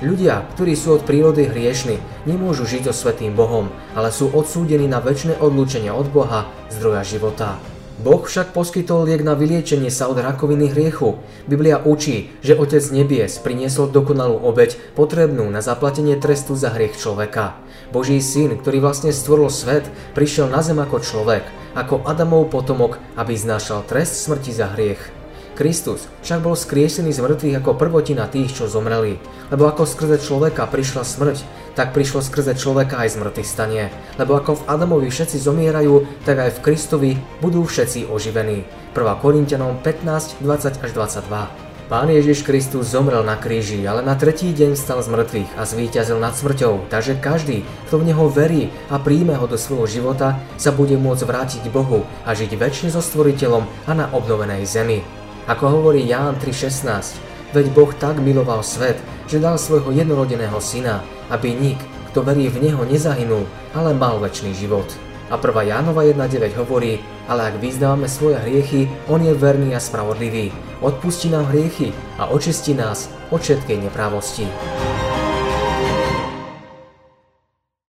Ľudia, 0.00 0.48
ktorí 0.56 0.72
sú 0.72 0.96
od 0.96 1.04
prírody 1.04 1.44
hriešni, 1.44 2.00
nemôžu 2.24 2.64
žiť 2.64 2.88
so 2.88 2.94
svetým 2.96 3.36
Bohom, 3.36 3.68
ale 3.92 4.08
sú 4.08 4.32
odsúdení 4.32 4.88
na 4.88 4.96
väčšie 4.96 5.36
odlúčenie 5.36 5.92
od 5.92 6.08
Boha, 6.08 6.48
zdroja 6.72 7.04
života. 7.04 7.60
Boh 8.00 8.24
však 8.24 8.56
poskytol 8.56 9.04
liek 9.04 9.20
na 9.20 9.36
vyliečenie 9.36 9.92
sa 9.92 10.08
od 10.08 10.16
rakoviny 10.16 10.72
hriechu. 10.72 11.20
Biblia 11.44 11.76
učí, 11.84 12.32
že 12.40 12.56
Otec 12.56 12.80
nebies 12.96 13.36
priniesol 13.44 13.92
dokonalú 13.92 14.40
obeď 14.40 14.80
potrebnú 14.96 15.44
na 15.52 15.60
zaplatenie 15.60 16.16
trestu 16.16 16.56
za 16.56 16.72
hriech 16.72 16.96
človeka. 16.96 17.60
Boží 17.92 18.16
syn, 18.24 18.56
ktorý 18.56 18.80
vlastne 18.80 19.12
stvoril 19.12 19.52
svet, 19.52 19.84
prišiel 20.16 20.48
na 20.48 20.64
zem 20.64 20.80
ako 20.80 21.04
človek, 21.04 21.44
ako 21.76 22.00
Adamov 22.08 22.48
potomok, 22.48 22.96
aby 23.20 23.36
znášal 23.36 23.84
trest 23.84 24.16
smrti 24.24 24.56
za 24.56 24.72
hriech. 24.72 25.19
Kristus 25.60 26.08
však 26.24 26.40
bol 26.40 26.56
skriesený 26.56 27.12
z 27.12 27.20
mŕtvych 27.20 27.60
ako 27.60 27.76
prvotina 27.76 28.24
tých, 28.24 28.56
čo 28.56 28.64
zomreli. 28.64 29.20
Lebo 29.52 29.68
ako 29.68 29.84
skrze 29.84 30.16
človeka 30.24 30.64
prišla 30.64 31.04
smrť, 31.04 31.44
tak 31.76 31.92
prišlo 31.92 32.24
skrze 32.24 32.56
človeka 32.56 32.96
aj 33.04 33.20
zmrtvých 33.20 33.44
stanie. 33.44 33.92
Lebo 34.16 34.40
ako 34.40 34.56
v 34.56 34.66
Adamovi 34.72 35.12
všetci 35.12 35.36
zomierajú, 35.36 36.24
tak 36.24 36.40
aj 36.40 36.50
v 36.56 36.62
Kristovi 36.64 37.10
budú 37.44 37.68
všetci 37.68 38.08
oživení. 38.08 38.64
1. 38.96 39.20
Korintianom 39.20 39.84
15, 39.84 40.40
20 40.40 40.80
až 40.80 40.90
22. 40.96 41.68
Pán 41.90 42.06
Ježiš 42.06 42.46
Kristus 42.46 42.94
zomrel 42.94 43.26
na 43.26 43.34
kríži, 43.34 43.82
ale 43.82 44.00
na 44.00 44.14
tretí 44.14 44.54
deň 44.54 44.78
stal 44.78 45.02
z 45.02 45.10
mŕtvych 45.10 45.58
a 45.58 45.66
zvíťazil 45.66 46.22
nad 46.22 46.38
smrťou, 46.38 46.86
takže 46.86 47.18
každý, 47.18 47.66
kto 47.90 47.98
v 47.98 48.06
Neho 48.14 48.30
verí 48.30 48.70
a 48.88 49.02
príjme 49.02 49.34
ho 49.34 49.50
do 49.50 49.58
svojho 49.58 49.90
života, 49.90 50.38
sa 50.54 50.70
bude 50.70 50.94
môcť 50.94 51.26
vrátiť 51.26 51.64
Bohu 51.68 52.06
a 52.22 52.30
žiť 52.30 52.54
väčšine 52.54 52.94
so 52.94 53.02
Stvoriteľom 53.02 53.66
a 53.90 53.92
na 53.92 54.06
obnovenej 54.14 54.62
zemi. 54.70 55.19
Ako 55.48 55.80
hovorí 55.80 56.04
Ján 56.04 56.36
3.16, 56.36 57.54
veď 57.56 57.66
Boh 57.72 57.92
tak 57.94 58.18
miloval 58.20 58.60
svet, 58.60 59.00
že 59.30 59.40
dal 59.40 59.56
svojho 59.56 59.94
jednorodeného 59.94 60.58
syna, 60.60 61.00
aby 61.30 61.54
nik, 61.54 61.80
kto 62.10 62.26
verí 62.26 62.50
v 62.50 62.66
Neho, 62.66 62.82
nezahynul, 62.82 63.46
ale 63.72 63.94
mal 63.94 64.18
väčší 64.18 64.50
život. 64.52 64.90
A 65.30 65.38
1. 65.38 65.62
Jánova 65.62 66.02
1.9 66.02 66.58
hovorí, 66.58 66.98
ale 67.30 67.54
ak 67.54 67.62
vyznávame 67.62 68.10
svoje 68.10 68.42
hriechy, 68.42 68.90
On 69.06 69.22
je 69.22 69.30
verný 69.30 69.78
a 69.78 69.80
spravodlivý. 69.80 70.50
Odpustí 70.82 71.30
nám 71.30 71.46
hriechy 71.54 71.94
a 72.18 72.26
očistí 72.34 72.74
nás 72.74 73.06
od 73.30 73.38
všetkej 73.38 73.78
neprávosti. 73.86 74.50